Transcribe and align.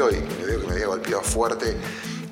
miro 0.00 0.10
y 0.10 0.40
me 0.40 0.46
veo 0.46 0.60
que 0.60 0.66
me 0.66 0.72
había 0.72 0.86
golpeado 0.86 1.22
fuerte, 1.22 1.76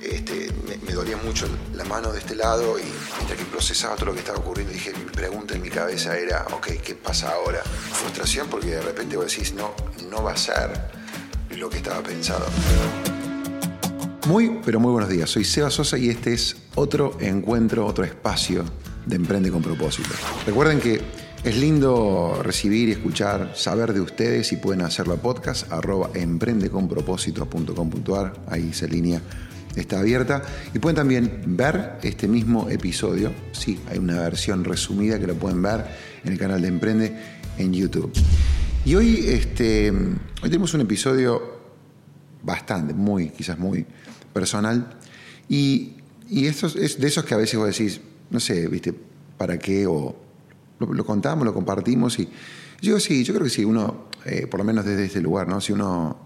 este, 0.00 0.50
me, 0.86 0.92
dolía 0.92 1.16
mucho 1.16 1.46
la 1.74 1.84
mano 1.84 2.12
de 2.12 2.18
este 2.18 2.34
lado 2.34 2.78
y 2.78 2.82
mientras 3.16 3.38
que 3.38 3.44
procesaba 3.44 3.94
todo 3.94 4.06
lo 4.06 4.12
que 4.14 4.20
estaba 4.20 4.38
ocurriendo, 4.38 4.72
dije, 4.72 4.92
mi 4.92 5.04
pregunta 5.04 5.54
en 5.54 5.62
mi 5.62 5.68
cabeza 5.68 6.16
era, 6.16 6.46
ok, 6.52 6.66
¿qué 6.82 6.94
pasa 6.94 7.30
ahora? 7.30 7.60
Frustración 7.62 8.48
porque 8.48 8.68
de 8.68 8.80
repente 8.80 9.16
vos 9.16 9.26
decís, 9.26 9.52
no, 9.52 9.74
no 10.10 10.22
va 10.22 10.32
a 10.32 10.36
ser 10.36 10.70
lo 11.56 11.68
que 11.68 11.78
estaba 11.78 12.02
pensado. 12.02 12.46
Muy, 14.26 14.60
pero 14.64 14.80
muy 14.80 14.92
buenos 14.92 15.10
días. 15.10 15.30
Soy 15.30 15.44
Seba 15.44 15.70
Sosa 15.70 15.96
y 15.96 16.10
este 16.10 16.34
es 16.34 16.56
otro 16.74 17.16
encuentro, 17.20 17.86
otro 17.86 18.04
espacio 18.04 18.64
de 19.06 19.16
Emprende 19.16 19.50
con 19.50 19.62
propósito. 19.62 20.10
Recuerden 20.46 20.80
que 20.80 21.00
es 21.44 21.56
lindo 21.56 22.40
recibir 22.42 22.88
y 22.88 22.92
escuchar, 22.92 23.52
saber 23.54 23.92
de 23.92 24.00
ustedes 24.00 24.50
y 24.52 24.56
pueden 24.56 24.80
hacerlo 24.82 25.14
a 25.14 25.18
podcast 25.18 25.70
arroba 25.72 26.10
emprendeconpropósito.com.ar. 26.14 28.40
Ahí 28.48 28.70
esa 28.70 28.86
línea 28.86 29.20
está 29.76 30.00
abierta. 30.00 30.42
Y 30.74 30.80
pueden 30.80 30.96
también 30.96 31.42
ver 31.46 31.98
este 32.02 32.28
mismo 32.28 32.68
episodio. 32.68 33.32
Sí, 33.52 33.78
hay 33.88 33.98
una 33.98 34.20
versión 34.20 34.64
resumida 34.64 35.20
que 35.20 35.26
lo 35.26 35.34
pueden 35.34 35.62
ver 35.62 35.86
en 36.24 36.32
el 36.32 36.38
canal 36.38 36.60
de 36.60 36.68
Emprende 36.68 37.16
en 37.56 37.72
YouTube. 37.72 38.12
Y 38.84 38.94
hoy, 38.94 39.24
este, 39.28 39.90
hoy 39.90 40.18
tenemos 40.42 40.74
un 40.74 40.82
episodio 40.82 41.58
bastante, 42.42 42.92
muy, 42.94 43.30
quizás 43.30 43.58
muy 43.58 43.84
personal. 44.32 44.96
Y, 45.48 45.94
y 46.28 46.46
es 46.46 46.98
de 46.98 47.06
esos 47.06 47.24
que 47.24 47.34
a 47.34 47.38
veces 47.38 47.58
vos 47.58 47.68
decís, 47.68 48.00
no 48.30 48.38
sé, 48.40 48.66
¿viste? 48.68 48.94
¿Para 49.36 49.58
qué? 49.58 49.86
O 49.86 50.27
lo, 50.78 51.04
contamos, 51.04 51.44
lo 51.44 51.54
compartimos. 51.54 52.18
Y 52.18 52.28
yo 52.80 52.98
sí, 53.00 53.24
yo 53.24 53.34
creo 53.34 53.44
que 53.44 53.50
sí, 53.50 53.64
uno, 53.64 54.08
eh, 54.24 54.46
por 54.46 54.58
lo 54.58 54.64
menos 54.64 54.84
desde 54.84 55.06
este 55.06 55.20
lugar, 55.20 55.48
¿no? 55.48 55.60
Si 55.60 55.72
uno, 55.72 56.18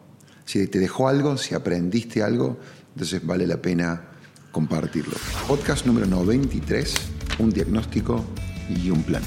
si 0.44 0.66
te 0.66 0.78
dejó 0.78 1.08
algo, 1.08 1.36
si 1.36 1.54
aprendiste 1.54 2.22
algo, 2.22 2.58
entonces 2.94 3.24
vale 3.24 3.46
la 3.46 3.56
pena 3.56 4.08
compartirlo. 4.50 5.14
Podcast 5.48 5.86
número 5.86 6.06
93, 6.06 6.94
un 7.38 7.50
diagnóstico 7.50 8.24
y 8.68 8.90
un 8.90 9.02
plan. 9.02 9.22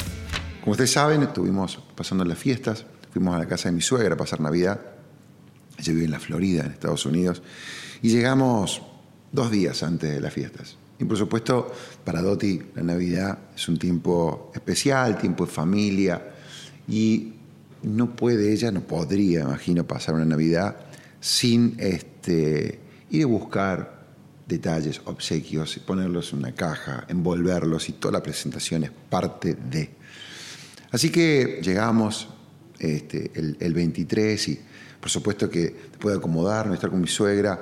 Como 0.61 0.71
ustedes 0.71 0.91
saben, 0.91 1.23
estuvimos 1.23 1.79
pasando 1.95 2.23
las 2.25 2.37
fiestas, 2.37 2.85
fuimos 3.11 3.35
a 3.35 3.39
la 3.39 3.47
casa 3.47 3.69
de 3.69 3.75
mi 3.75 3.81
suegra 3.81 4.15
a 4.15 4.17
pasar 4.17 4.39
Navidad. 4.39 4.81
Ella 5.77 5.93
vive 5.93 6.05
en 6.05 6.11
la 6.11 6.19
Florida, 6.19 6.63
en 6.63 6.71
Estados 6.71 7.05
Unidos, 7.05 7.41
y 8.01 8.09
llegamos 8.09 8.81
dos 9.31 9.51
días 9.51 9.83
antes 9.83 10.13
de 10.13 10.21
las 10.21 10.33
fiestas. 10.33 10.77
Y 10.97 11.05
por 11.05 11.17
supuesto, 11.17 11.71
para 12.03 12.21
Doti 12.21 12.61
la 12.75 12.83
Navidad 12.83 13.37
es 13.55 13.67
un 13.67 13.77
tiempo 13.77 14.51
especial, 14.53 15.17
tiempo 15.17 15.45
de 15.45 15.51
familia, 15.51 16.31
y 16.87 17.33
no 17.83 18.15
puede 18.15 18.53
ella, 18.53 18.71
no 18.71 18.81
podría, 18.81 19.41
imagino, 19.41 19.85
pasar 19.85 20.15
una 20.15 20.25
Navidad 20.25 20.77
sin 21.19 21.75
este, 21.79 22.79
ir 23.09 23.23
a 23.23 23.27
buscar 23.27 24.05
detalles, 24.47 25.01
obsequios, 25.05 25.77
ponerlos 25.79 26.31
en 26.33 26.39
una 26.39 26.53
caja, 26.53 27.05
envolverlos 27.07 27.89
y 27.89 27.93
toda 27.93 28.13
la 28.13 28.23
presentación 28.23 28.83
es 28.83 28.91
parte 29.09 29.55
de. 29.55 29.89
Así 30.91 31.09
que 31.09 31.59
llegamos 31.63 32.29
este, 32.79 33.31
el, 33.35 33.57
el 33.59 33.73
23 33.73 34.47
y 34.49 34.59
por 34.99 35.09
supuesto 35.09 35.49
que 35.49 35.75
después 35.91 36.13
de 36.13 36.19
acomodarnos, 36.19 36.75
estar 36.75 36.89
con 36.89 37.01
mi 37.01 37.07
suegra, 37.07 37.59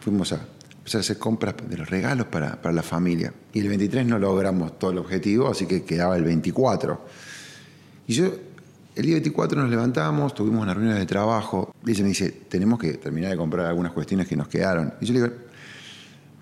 fuimos 0.00 0.32
a 0.32 0.46
empezar 0.86 1.00
a 1.00 1.02
hacer 1.02 1.18
compras 1.18 1.56
de 1.68 1.76
los 1.76 1.90
regalos 1.90 2.28
para, 2.28 2.62
para, 2.62 2.72
la 2.72 2.82
familia. 2.84 3.32
Y 3.52 3.58
el 3.58 3.68
23 3.68 4.06
no 4.06 4.20
logramos 4.20 4.78
todo 4.78 4.92
el 4.92 4.98
objetivo, 4.98 5.48
así 5.48 5.66
que 5.66 5.82
quedaba 5.82 6.16
el 6.16 6.22
24. 6.22 7.04
Y 8.06 8.14
yo, 8.14 8.26
el 8.94 9.04
día 9.04 9.14
24 9.14 9.60
nos 9.60 9.68
levantamos, 9.68 10.32
tuvimos 10.32 10.62
una 10.62 10.74
reunión 10.74 10.94
de 10.94 11.04
trabajo, 11.04 11.74
y 11.84 11.90
ella 11.90 12.02
me 12.02 12.10
dice, 12.10 12.30
tenemos 12.48 12.78
que 12.78 12.92
terminar 12.98 13.32
de 13.32 13.36
comprar 13.36 13.66
algunas 13.66 13.90
cuestiones 13.90 14.28
que 14.28 14.36
nos 14.36 14.46
quedaron. 14.46 14.94
Y 15.00 15.06
yo 15.06 15.14
le 15.14 15.22
digo, 15.22 15.34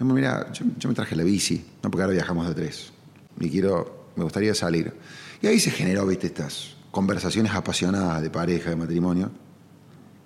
mira, 0.01 0.53
yo, 0.53 0.89
me 0.91 0.95
traje 0.95 1.17
la 1.17 1.25
bici, 1.25 1.65
no 1.83 1.91
porque 1.91 2.03
ahora 2.03 2.13
viajamos 2.13 2.47
de 2.47 2.55
tres, 2.55 2.93
y 3.41 3.49
quiero, 3.49 4.11
me 4.15 4.25
gustaría 4.25 4.55
salir. 4.55 4.93
Y 5.41 5.47
ahí 5.47 5.59
se 5.59 5.71
generó, 5.71 6.07
viste, 6.07 6.27
estas 6.27 6.77
conversaciones 6.91 7.53
apasionadas 7.55 8.21
de 8.21 8.29
pareja, 8.29 8.69
de 8.69 8.77
matrimonio, 8.77 9.31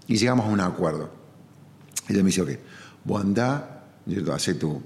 y 0.08 0.16
llegamos 0.16 0.46
a 0.46 0.48
un 0.48 0.58
acuerdo. 0.58 1.08
Ella 2.08 2.18
me 2.24 2.30
dice, 2.30 2.42
ok, 2.42 2.50
vos 3.04 3.22
andá 3.22 3.76
hace 4.32 4.54
tu 4.54 4.82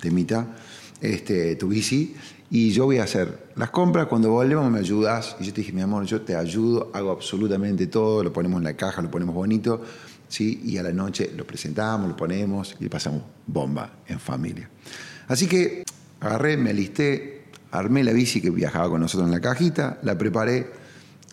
temita, 0.00 0.56
este, 1.00 1.56
tu 1.56 1.68
bici, 1.68 2.14
y 2.50 2.70
yo 2.70 2.84
voy 2.84 2.98
a 2.98 3.04
hacer 3.04 3.48
las 3.56 3.70
compras, 3.70 4.06
cuando 4.06 4.30
volvemos 4.30 4.70
me 4.70 4.78
ayudas, 4.78 5.36
y 5.40 5.44
yo 5.44 5.52
te 5.52 5.62
dije, 5.62 5.72
mi 5.72 5.80
amor, 5.80 6.04
yo 6.04 6.20
te 6.20 6.36
ayudo, 6.36 6.90
hago 6.94 7.10
absolutamente 7.10 7.86
todo, 7.86 8.22
lo 8.22 8.32
ponemos 8.32 8.58
en 8.58 8.64
la 8.64 8.74
caja, 8.74 9.02
lo 9.02 9.10
ponemos 9.10 9.34
bonito, 9.34 9.82
¿sí? 10.28 10.60
y 10.64 10.76
a 10.76 10.82
la 10.82 10.92
noche 10.92 11.32
lo 11.36 11.46
presentamos, 11.46 12.08
lo 12.08 12.16
ponemos 12.16 12.76
y 12.80 12.88
pasamos 12.88 13.22
bomba 13.46 13.98
en 14.06 14.20
familia. 14.20 14.68
Así 15.26 15.46
que 15.46 15.84
agarré, 16.20 16.56
me 16.56 16.70
alisté, 16.70 17.44
armé 17.70 18.04
la 18.04 18.12
bici 18.12 18.40
que 18.40 18.50
viajaba 18.50 18.88
con 18.88 19.00
nosotros 19.00 19.28
en 19.28 19.34
la 19.34 19.40
cajita, 19.40 19.98
la 20.02 20.16
preparé 20.16 20.70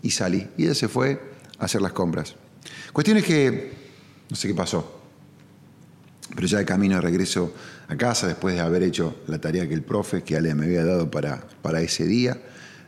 y 0.02 0.12
salí. 0.12 0.48
Y 0.58 0.64
ella 0.66 0.76
se 0.76 0.88
fue 0.88 1.22
a 1.60 1.66
hacer 1.66 1.82
las 1.82 1.94
compras. 1.94 2.36
Cuestión 2.94 3.18
es 3.18 3.26
que, 3.26 3.74
no 4.30 4.36
sé 4.36 4.48
qué 4.48 4.54
pasó, 4.54 5.01
pero 6.36 6.48
ya 6.48 6.60
de 6.60 6.66
camino 6.66 6.96
de 6.96 7.02
regreso 7.02 7.54
a 7.88 7.96
casa, 7.96 8.28
después 8.28 8.56
de 8.56 8.62
haber 8.62 8.84
hecho 8.84 9.16
la 9.28 9.40
tarea 9.40 9.68
que 9.68 9.74
el 9.74 9.84
profe, 9.84 10.24
que 10.24 10.38
Ale 10.38 10.54
me 10.56 10.66
había 10.66 10.86
dado 10.86 11.12
para, 11.12 11.44
para 11.62 11.82
ese 11.82 12.06
día, 12.06 12.38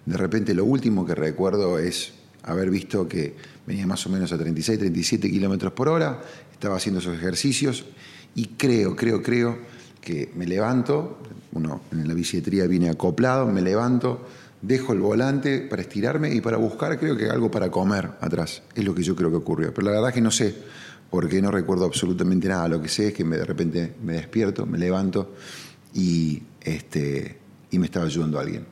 de 0.05 0.17
repente 0.17 0.53
lo 0.53 0.65
último 0.65 1.05
que 1.05 1.15
recuerdo 1.15 1.79
es 1.79 2.13
haber 2.43 2.69
visto 2.69 3.07
que 3.07 3.35
venía 3.65 3.87
más 3.87 4.05
o 4.05 4.09
menos 4.09 4.31
a 4.33 4.37
36, 4.37 4.79
37 4.79 5.29
kilómetros 5.29 5.73
por 5.73 5.89
hora, 5.89 6.21
estaba 6.51 6.75
haciendo 6.75 6.99
esos 6.99 7.15
ejercicios 7.15 7.85
y 8.35 8.47
creo, 8.57 8.95
creo, 8.95 9.21
creo 9.21 9.57
que 10.01 10.31
me 10.35 10.45
levanto, 10.45 11.19
uno 11.53 11.81
en 11.91 12.07
la 12.07 12.13
bicicletería 12.13 12.67
viene 12.67 12.89
acoplado, 12.89 13.47
me 13.47 13.61
levanto, 13.61 14.25
dejo 14.61 14.93
el 14.93 14.99
volante 14.99 15.59
para 15.59 15.81
estirarme 15.81 16.33
y 16.33 16.41
para 16.41 16.57
buscar, 16.57 16.97
creo 16.97 17.15
que 17.15 17.29
algo 17.29 17.51
para 17.51 17.69
comer 17.69 18.11
atrás. 18.21 18.63
Es 18.73 18.83
lo 18.83 18.95
que 18.95 19.03
yo 19.03 19.15
creo 19.15 19.29
que 19.29 19.37
ocurrió. 19.37 19.73
Pero 19.73 19.85
la 19.85 19.91
verdad 19.91 20.09
es 20.09 20.15
que 20.15 20.21
no 20.21 20.31
sé 20.31 20.55
porque 21.13 21.43
no 21.43 21.51
recuerdo 21.51 21.85
absolutamente 21.85 22.47
nada. 22.47 22.67
Lo 22.67 22.81
que 22.81 22.89
sé 22.89 23.09
es 23.09 23.13
que 23.13 23.23
de 23.23 23.45
repente 23.45 23.93
me 24.01 24.13
despierto, 24.13 24.65
me 24.65 24.79
levanto 24.79 25.35
y, 25.93 26.41
este, 26.59 27.37
y 27.69 27.77
me 27.77 27.85
estaba 27.85 28.07
ayudando 28.07 28.39
alguien. 28.39 28.65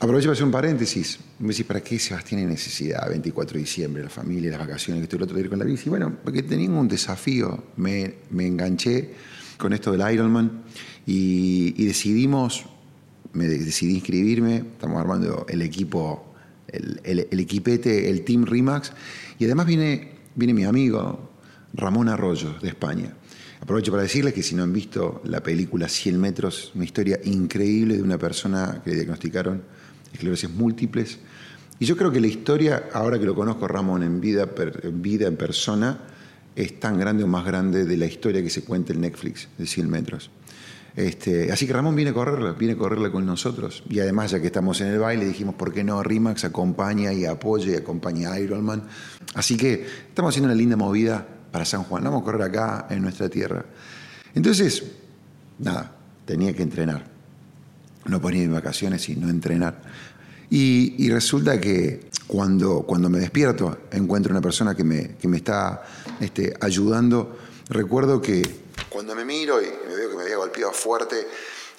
Aprovecho 0.00 0.26
para 0.26 0.32
hacer 0.32 0.44
un 0.44 0.50
paréntesis. 0.50 1.20
Me 1.38 1.50
decís, 1.50 1.64
¿para 1.66 1.80
qué 1.84 2.00
Sebastián 2.00 2.40
tiene 2.40 2.54
necesidad? 2.54 3.08
24 3.08 3.54
de 3.54 3.60
diciembre, 3.60 4.02
la 4.02 4.10
familia, 4.10 4.50
las 4.50 4.58
vacaciones, 4.58 5.02
que 5.02 5.04
estoy 5.04 5.18
el 5.18 5.22
otro 5.22 5.36
día 5.36 5.48
con 5.48 5.60
la 5.60 5.64
bici. 5.64 5.88
Bueno, 5.88 6.16
porque 6.24 6.42
tenía 6.42 6.68
un 6.68 6.88
desafío. 6.88 7.62
Me, 7.76 8.16
me 8.30 8.48
enganché 8.48 9.12
con 9.58 9.72
esto 9.72 9.92
del 9.92 10.12
Ironman 10.14 10.64
y, 11.06 11.80
y, 11.80 11.86
decidimos, 11.86 12.64
me 13.34 13.46
decidí 13.46 13.94
inscribirme. 13.94 14.56
Estamos 14.56 15.00
armando 15.00 15.46
el 15.48 15.62
equipo, 15.62 16.34
el, 16.66 17.00
el, 17.04 17.28
el 17.30 17.38
equipete, 17.38 18.10
el 18.10 18.24
Team 18.24 18.46
Rimax. 18.46 18.90
Y 19.38 19.44
además 19.44 19.66
viene 19.66 20.15
viene 20.36 20.54
mi 20.54 20.64
amigo 20.64 21.30
Ramón 21.74 22.08
Arroyo, 22.08 22.54
de 22.60 22.68
España. 22.68 23.12
Aprovecho 23.60 23.90
para 23.90 24.02
decirles 24.02 24.34
que 24.34 24.42
si 24.42 24.54
no 24.54 24.62
han 24.62 24.72
visto 24.72 25.22
la 25.24 25.42
película 25.42 25.88
100 25.88 26.20
metros, 26.20 26.72
una 26.74 26.84
historia 26.84 27.18
increíble 27.24 27.96
de 27.96 28.02
una 28.02 28.18
persona 28.18 28.80
que 28.84 28.90
le 28.90 28.96
diagnosticaron 28.96 29.62
esclerosis 30.12 30.50
múltiples. 30.50 31.18
Y 31.78 31.86
yo 31.86 31.96
creo 31.96 32.12
que 32.12 32.20
la 32.20 32.26
historia, 32.26 32.88
ahora 32.92 33.18
que 33.18 33.24
lo 33.24 33.34
conozco 33.34 33.66
Ramón 33.66 34.02
en 34.02 34.20
vida, 34.20 34.48
en 35.26 35.36
persona, 35.36 36.00
es 36.54 36.80
tan 36.80 36.98
grande 36.98 37.24
o 37.24 37.26
más 37.26 37.44
grande 37.44 37.84
de 37.84 37.96
la 37.96 38.06
historia 38.06 38.42
que 38.42 38.50
se 38.50 38.62
cuenta 38.62 38.92
en 38.92 39.00
Netflix 39.00 39.48
de 39.58 39.66
100 39.66 39.90
metros. 39.90 40.30
Este, 40.94 41.52
así 41.52 41.66
que 41.66 41.74
Ramón 41.74 41.94
viene 41.94 42.12
a 42.12 42.14
correrla, 42.14 42.52
viene 42.52 42.72
a 42.72 42.78
correrla 42.78 43.12
con 43.12 43.26
nosotros. 43.26 43.84
Y 43.90 44.00
además, 44.00 44.30
ya 44.30 44.40
que 44.40 44.46
estamos 44.46 44.80
en 44.80 44.88
el 44.88 44.98
baile, 44.98 45.26
dijimos, 45.26 45.54
¿por 45.54 45.72
qué 45.72 45.84
no 45.84 46.02
Rimax 46.02 46.44
acompaña 46.44 47.12
y 47.12 47.26
apoya 47.26 47.72
y 47.72 47.74
acompaña 47.74 48.32
a 48.32 48.40
Ironman? 48.40 48.84
Así 49.36 49.56
que 49.56 49.86
estamos 50.08 50.32
haciendo 50.32 50.48
una 50.48 50.56
linda 50.56 50.76
movida 50.76 51.24
para 51.52 51.64
San 51.64 51.84
Juan. 51.84 52.02
Vamos 52.02 52.22
a 52.22 52.24
correr 52.24 52.42
acá 52.42 52.86
en 52.90 53.02
nuestra 53.02 53.28
tierra. 53.28 53.64
Entonces, 54.34 54.82
nada, 55.58 55.94
tenía 56.24 56.52
que 56.54 56.62
entrenar. 56.62 57.06
No 58.06 58.20
ponía 58.20 58.42
mis 58.42 58.50
vacaciones 58.50 59.08
y 59.08 59.16
no 59.16 59.28
entrenar. 59.28 59.82
Y, 60.48 61.08
resulta 61.10 61.60
que 61.60 62.08
cuando, 62.26 62.82
cuando 62.82 63.10
me 63.10 63.18
despierto, 63.18 63.78
encuentro 63.90 64.32
una 64.32 64.40
persona 64.40 64.74
que 64.74 64.84
me, 64.84 65.16
que 65.16 65.28
me 65.28 65.36
está 65.36 65.82
este, 66.20 66.54
ayudando. 66.60 67.38
Recuerdo 67.68 68.22
que 68.22 68.42
cuando 68.88 69.14
me 69.14 69.24
miro 69.24 69.60
y 69.60 69.66
me 69.66 69.94
veo 69.94 70.10
que 70.10 70.16
me 70.16 70.22
había 70.22 70.36
golpeado 70.38 70.72
fuerte, 70.72 71.26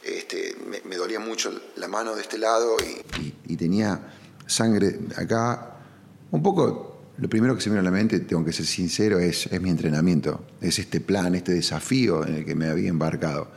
este, 0.04 0.56
me, 0.86 0.96
dolía 0.96 1.20
mucho 1.20 1.52
la 1.78 1.88
mano 1.88 2.16
de 2.16 2.22
este 2.22 2.38
lado 2.38 2.78
y, 3.48 3.56
tenía 3.56 4.14
sangre 4.46 5.00
acá. 5.16 5.74
Un 6.30 6.44
poco, 6.44 6.97
lo 7.18 7.30
primero 7.30 7.56
que 7.56 7.62
se 7.62 7.70
me 7.70 7.76
vino 7.76 7.88
a 7.88 7.92
la 7.92 7.98
mente, 7.98 8.20
tengo 8.20 8.46
que 8.46 8.54
ser 8.54 8.66
sincero, 8.66 9.20
es, 9.20 9.48
es 9.48 9.62
mi 9.62 9.70
entrenamiento, 9.70 10.46
es 10.62 10.80
este 10.80 11.02
plan, 11.02 11.34
este 11.36 11.54
desafío 11.54 12.26
en 12.26 12.36
el 12.36 12.46
que 12.46 12.56
me 12.56 12.68
había 12.68 12.90
embarcado. 12.90 13.50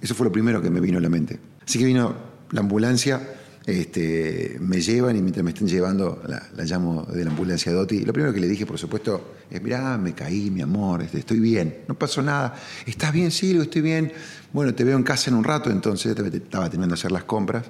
Eso 0.00 0.14
fue 0.14 0.26
lo 0.26 0.32
primero 0.32 0.60
que 0.60 0.70
me 0.70 0.80
vino 0.80 0.98
a 0.98 1.00
la 1.00 1.08
mente. 1.08 1.38
Así 1.66 1.78
que 1.78 1.84
vino 1.86 2.14
la 2.50 2.60
ambulancia 2.60 3.20
Este, 3.66 4.58
me 4.60 4.80
llevan 4.80 5.16
y 5.16 5.22
mientras 5.22 5.42
me 5.42 5.50
estén 5.50 5.66
llevando 5.66 6.22
la, 6.28 6.64
llamo 6.64 7.02
de 7.02 7.24
la 7.24 7.30
ambulancia 7.30 7.72
Doti. 7.72 8.04
Lo 8.04 8.12
primero 8.12 8.32
que 8.32 8.38
le 8.38 8.46
dije, 8.46 8.64
por 8.64 8.78
supuesto, 8.78 9.34
es, 9.50 9.60
mirá, 9.60 9.98
me 9.98 10.14
caí, 10.14 10.52
mi 10.52 10.62
amor, 10.62 11.02
este, 11.02 11.18
estoy 11.18 11.40
bien, 11.40 11.78
no 11.88 11.98
pasó 11.98 12.22
nada. 12.22 12.54
¿Estás 12.86 13.12
bien, 13.12 13.32
Silvio? 13.32 13.62
Estoy 13.62 13.82
bien. 13.82 14.12
Bueno, 14.52 14.72
te 14.72 14.84
veo 14.84 14.96
en 14.96 15.02
casa 15.02 15.30
en 15.30 15.36
un 15.36 15.42
rato, 15.42 15.72
entonces 15.72 16.16
estaba 16.16 16.70
terminando 16.70 16.94
de 16.94 17.00
hacer 17.00 17.10
las 17.10 17.24
compras. 17.24 17.64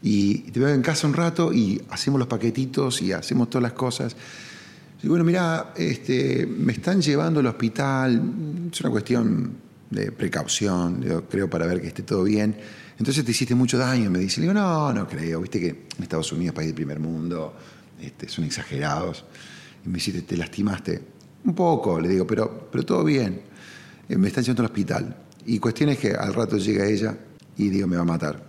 Y 0.00 0.50
te 0.50 0.60
veo 0.60 0.70
en 0.70 0.80
casa 0.80 1.06
un 1.06 1.12
rato 1.12 1.52
y 1.52 1.82
hacemos 1.90 2.18
los 2.18 2.28
paquetitos 2.28 3.02
y 3.02 3.12
hacemos 3.12 3.50
todas 3.50 3.64
las 3.64 3.72
cosas. 3.74 4.16
Y 5.04 5.06
bueno, 5.06 5.22
mira, 5.22 5.74
este, 5.76 6.46
me 6.46 6.72
están 6.72 7.02
llevando 7.02 7.40
al 7.40 7.46
hospital, 7.46 8.22
es 8.72 8.80
una 8.80 8.88
cuestión 8.88 9.52
de 9.90 10.10
precaución, 10.12 11.02
yo 11.02 11.28
creo, 11.28 11.50
para 11.50 11.66
ver 11.66 11.82
que 11.82 11.88
esté 11.88 12.04
todo 12.04 12.24
bien. 12.24 12.56
Entonces 12.98 13.22
te 13.22 13.32
hiciste 13.32 13.54
mucho 13.54 13.76
daño, 13.76 14.10
me 14.10 14.18
dice. 14.18 14.40
Le 14.40 14.46
digo, 14.46 14.54
no, 14.54 14.94
no 14.94 15.06
creo, 15.06 15.42
viste 15.42 15.60
que 15.60 15.68
en 15.68 16.02
Estados 16.02 16.32
Unidos, 16.32 16.54
país 16.54 16.68
del 16.68 16.74
primer 16.74 17.00
mundo, 17.00 17.54
este, 18.00 18.30
son 18.30 18.46
exagerados. 18.46 19.26
Y 19.84 19.90
me 19.90 19.96
dice, 19.96 20.22
¿te 20.22 20.38
lastimaste? 20.38 21.02
Un 21.44 21.54
poco, 21.54 22.00
le 22.00 22.08
digo, 22.08 22.26
pero, 22.26 22.70
pero 22.72 22.86
todo 22.86 23.04
bien. 23.04 23.42
Eh, 24.08 24.16
me 24.16 24.28
están 24.28 24.42
llevando 24.42 24.62
al 24.62 24.70
hospital. 24.70 25.16
Y 25.44 25.58
cuestión 25.58 25.90
es 25.90 25.98
que 25.98 26.12
al 26.12 26.32
rato 26.32 26.56
llega 26.56 26.86
ella 26.86 27.14
y 27.58 27.68
digo, 27.68 27.86
me 27.86 27.96
va 27.96 28.02
a 28.02 28.06
matar. 28.06 28.42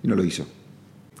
Y 0.00 0.06
no 0.06 0.14
lo 0.14 0.22
hizo. 0.22 0.46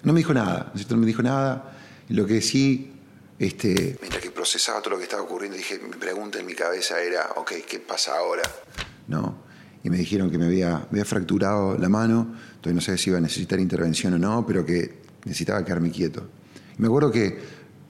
No 0.04 0.12
me 0.12 0.20
dijo 0.20 0.32
nada, 0.32 0.72
¿no, 0.72 0.80
no 0.88 0.96
me 0.98 1.06
dijo 1.06 1.20
nada. 1.20 1.76
Lo 2.10 2.26
que 2.26 2.40
sí, 2.40 2.92
este, 3.38 3.96
mientras 4.00 4.22
que 4.22 4.30
procesaba 4.30 4.80
todo 4.80 4.90
lo 4.90 4.98
que 4.98 5.04
estaba 5.04 5.22
ocurriendo, 5.22 5.56
dije, 5.56 5.78
mi 5.78 5.96
pregunta 5.96 6.38
en 6.38 6.46
mi 6.46 6.54
cabeza 6.54 7.00
era, 7.00 7.30
ok, 7.36 7.52
¿qué 7.66 7.78
pasa 7.80 8.16
ahora? 8.16 8.42
¿No? 9.08 9.52
y 9.84 9.90
me 9.90 9.96
dijeron 9.96 10.30
que 10.30 10.38
me 10.38 10.46
había, 10.46 10.86
había 10.90 11.04
fracturado 11.04 11.76
la 11.76 11.88
mano, 11.88 12.34
todavía 12.60 12.76
no 12.76 12.80
sé 12.80 12.96
si 12.98 13.10
iba 13.10 13.18
a 13.18 13.20
necesitar 13.20 13.58
intervención 13.58 14.14
o 14.14 14.18
no, 14.18 14.46
pero 14.46 14.64
que 14.64 15.02
necesitaba 15.24 15.64
quedarme 15.64 15.90
quieto. 15.90 16.28
Y 16.78 16.80
me 16.80 16.86
acuerdo 16.86 17.10
que 17.10 17.38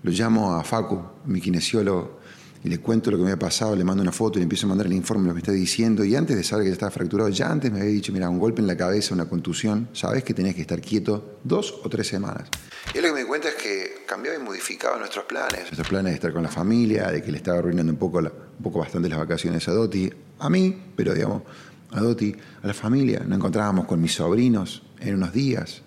lo 0.02 0.10
llamo 0.10 0.54
a 0.54 0.64
Facu, 0.64 1.02
mi 1.26 1.40
kinesiólogo, 1.40 2.20
y 2.64 2.68
le 2.68 2.78
cuento 2.78 3.10
lo 3.10 3.16
que 3.16 3.24
me 3.24 3.30
había 3.32 3.40
pasado, 3.40 3.74
le 3.74 3.82
mando 3.82 4.02
una 4.02 4.12
foto 4.12 4.38
y 4.38 4.40
le 4.40 4.44
empiezo 4.44 4.66
a 4.66 4.68
mandar 4.68 4.86
el 4.86 4.92
informe, 4.92 5.24
lo 5.24 5.30
que 5.30 5.34
me 5.34 5.40
está 5.40 5.52
diciendo. 5.52 6.04
Y 6.04 6.14
antes 6.14 6.36
de 6.36 6.44
saber 6.44 6.64
que 6.64 6.70
ya 6.70 6.74
estaba 6.74 6.92
fracturado, 6.92 7.28
ya 7.28 7.50
antes 7.50 7.72
me 7.72 7.80
había 7.80 7.90
dicho, 7.90 8.12
mira, 8.12 8.28
un 8.28 8.38
golpe 8.38 8.60
en 8.60 8.68
la 8.68 8.76
cabeza, 8.76 9.14
una 9.14 9.28
contusión, 9.28 9.88
sabes 9.92 10.22
que 10.22 10.32
tenías 10.32 10.54
que 10.54 10.60
estar 10.60 10.80
quieto 10.80 11.40
dos 11.42 11.80
o 11.82 11.88
tres 11.88 12.06
semanas. 12.06 12.48
Y 12.94 12.98
lo 12.98 13.08
que 13.08 13.12
me 13.14 13.20
di 13.20 13.26
cuenta 13.26 13.48
es 13.48 13.56
que 13.56 13.91
cambiaba 14.12 14.36
y 14.36 14.42
modificaba 14.42 14.98
nuestros 14.98 15.24
planes. 15.24 15.60
Nuestros 15.60 15.88
planes 15.88 16.12
de 16.12 16.14
estar 16.16 16.34
con 16.34 16.42
la 16.42 16.50
familia, 16.50 17.10
de 17.10 17.22
que 17.22 17.32
le 17.32 17.38
estaba 17.38 17.60
arruinando 17.60 17.90
un 17.90 17.98
poco, 17.98 18.18
un 18.18 18.62
poco 18.62 18.80
bastante 18.80 19.08
las 19.08 19.18
vacaciones 19.18 19.66
a 19.68 19.72
Doti, 19.72 20.12
a 20.38 20.50
mí, 20.50 20.82
pero 20.94 21.14
digamos, 21.14 21.44
a 21.92 22.00
Doti, 22.00 22.36
a 22.62 22.66
la 22.66 22.74
familia. 22.74 23.20
Nos 23.20 23.38
encontrábamos 23.38 23.86
con 23.86 24.02
mis 24.02 24.12
sobrinos 24.12 24.82
en 25.00 25.14
unos 25.14 25.32
días. 25.32 25.80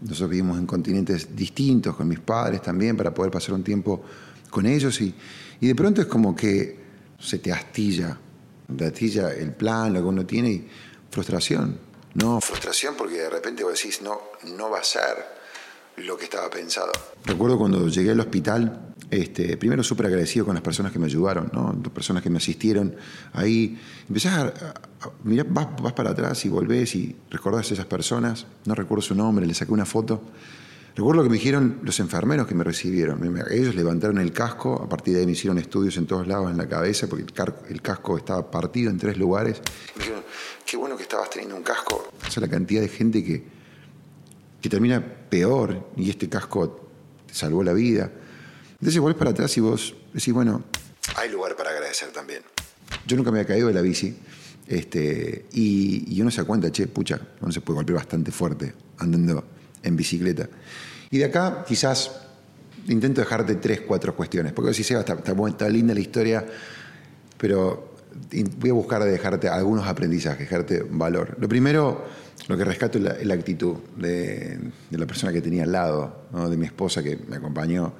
Nosotros 0.00 0.30
vivimos 0.30 0.58
en 0.58 0.66
continentes 0.66 1.34
distintos, 1.34 1.96
con 1.96 2.06
mis 2.06 2.20
padres 2.20 2.62
también, 2.62 2.96
para 2.96 3.12
poder 3.12 3.32
pasar 3.32 3.54
un 3.54 3.64
tiempo 3.64 4.00
con 4.48 4.64
ellos. 4.64 5.00
Y, 5.00 5.12
y 5.60 5.66
de 5.66 5.74
pronto 5.74 6.02
es 6.02 6.06
como 6.06 6.36
que 6.36 6.78
se 7.18 7.40
te 7.40 7.50
astilla, 7.50 8.16
te 8.76 8.84
astilla 8.84 9.32
el 9.32 9.52
plan, 9.54 9.92
lo 9.92 10.00
que 10.00 10.06
uno 10.06 10.24
tiene, 10.24 10.50
y 10.50 10.68
frustración. 11.10 11.80
No, 12.14 12.40
frustración 12.40 12.94
porque 12.96 13.16
de 13.16 13.30
repente 13.30 13.64
vos 13.64 13.72
decís, 13.72 14.02
no, 14.02 14.20
no 14.56 14.70
va 14.70 14.78
a 14.78 14.84
ser 14.84 15.39
lo 16.04 16.16
que 16.16 16.24
estaba 16.24 16.48
pensado. 16.50 16.92
Recuerdo 17.24 17.58
cuando 17.58 17.88
llegué 17.88 18.10
al 18.10 18.20
hospital, 18.20 18.94
este, 19.10 19.56
primero 19.56 19.82
súper 19.82 20.06
agradecido 20.06 20.46
con 20.46 20.54
las 20.54 20.62
personas 20.62 20.92
que 20.92 20.98
me 20.98 21.06
ayudaron, 21.06 21.50
¿no? 21.52 21.76
las 21.82 21.92
personas 21.92 22.22
que 22.22 22.30
me 22.30 22.38
asistieron 22.38 22.94
ahí. 23.32 23.78
Empezás 24.08 24.34
a, 24.34 24.74
mirar, 25.24 25.46
vas, 25.48 25.92
para 25.92 26.10
atrás 26.10 26.44
y 26.44 26.48
volvés 26.48 26.94
y 26.94 27.16
recordás 27.30 27.70
a 27.70 27.74
esas 27.74 27.86
personas, 27.86 28.46
no 28.64 28.74
recuerdo 28.74 29.02
su 29.02 29.14
nombre, 29.14 29.46
le 29.46 29.54
saqué 29.54 29.72
una 29.72 29.86
foto. 29.86 30.22
Recuerdo 30.94 31.18
lo 31.18 31.22
que 31.24 31.30
me 31.30 31.36
dijeron 31.36 31.78
los 31.82 31.98
enfermeros 32.00 32.46
que 32.46 32.54
me 32.54 32.64
recibieron. 32.64 33.20
Ellos 33.50 33.74
levantaron 33.74 34.18
el 34.18 34.32
casco, 34.32 34.82
a 34.82 34.88
partir 34.88 35.14
de 35.14 35.20
ahí 35.20 35.26
me 35.26 35.32
hicieron 35.32 35.56
estudios 35.58 35.96
en 35.96 36.06
todos 36.06 36.26
lados 36.26 36.50
en 36.50 36.56
la 36.56 36.68
cabeza, 36.68 37.06
porque 37.08 37.24
el, 37.68 37.80
casco 37.80 38.16
estaba 38.16 38.50
partido 38.50 38.90
en 38.90 38.98
tres 38.98 39.16
lugares. 39.16 39.62
Me 39.96 40.02
dijeron, 40.02 40.24
qué 40.66 40.76
bueno 40.76 40.96
que 40.96 41.04
estabas 41.04 41.30
teniendo 41.30 41.56
un 41.56 41.62
casco. 41.62 42.10
Esa 42.20 42.28
es 42.28 42.38
la 42.38 42.48
cantidad 42.48 42.80
de 42.80 42.88
gente 42.88 43.24
que, 43.24 43.59
que 44.60 44.68
termina 44.68 45.04
peor 45.28 45.90
y 45.96 46.10
este 46.10 46.28
casco 46.28 46.88
te 47.26 47.34
salvó 47.34 47.62
la 47.62 47.72
vida. 47.72 48.10
Entonces 48.72 48.98
volvés 49.00 49.18
para 49.18 49.30
atrás 49.30 49.56
y 49.56 49.60
vos 49.60 49.94
decís, 50.12 50.32
bueno, 50.32 50.64
hay 51.16 51.30
lugar 51.30 51.56
para 51.56 51.70
agradecer 51.70 52.10
también. 52.10 52.42
Yo 53.06 53.16
nunca 53.16 53.30
me 53.30 53.40
había 53.40 53.48
caído 53.48 53.68
de 53.68 53.74
la 53.74 53.82
bici 53.82 54.16
este, 54.70 55.46
y, 55.52 56.20
uno 56.20 56.30
se 56.30 56.42
da 56.42 56.46
cuenta, 56.46 56.70
che, 56.70 56.86
pucha, 56.86 57.20
uno 57.40 57.50
se 57.50 57.60
puede 57.60 57.78
golpear 57.78 57.96
bastante 57.96 58.30
fuerte 58.30 58.72
andando 58.98 59.44
en 59.82 59.96
bicicleta. 59.96 60.48
Y 61.10 61.18
de 61.18 61.24
acá 61.24 61.64
quizás 61.66 62.12
intento 62.86 63.20
dejarte 63.20 63.56
tres, 63.56 63.80
cuatro 63.80 64.14
cuestiones, 64.14 64.52
porque 64.52 64.72
si 64.72 64.84
Seba, 64.84 65.00
está, 65.00 65.14
está, 65.14 65.34
está 65.48 65.68
linda 65.68 65.92
la 65.92 66.00
historia, 66.00 66.46
pero 67.36 67.89
voy 68.58 68.70
a 68.70 68.72
buscar 68.74 69.02
dejarte 69.04 69.48
algunos 69.48 69.86
aprendizajes, 69.86 70.40
dejarte 70.40 70.84
valor. 70.88 71.36
Lo 71.38 71.48
primero 71.48 72.04
lo 72.48 72.56
que 72.56 72.64
rescato 72.64 72.98
es 72.98 73.26
la, 73.26 73.34
actitud 73.34 73.76
de, 73.96 74.58
la 74.90 75.06
persona 75.06 75.32
que 75.32 75.40
tenía 75.40 75.64
al 75.64 75.72
lado, 75.72 76.26
de 76.32 76.56
mi 76.56 76.66
esposa 76.66 77.02
que 77.02 77.18
me 77.28 77.36
acompañó. 77.36 77.92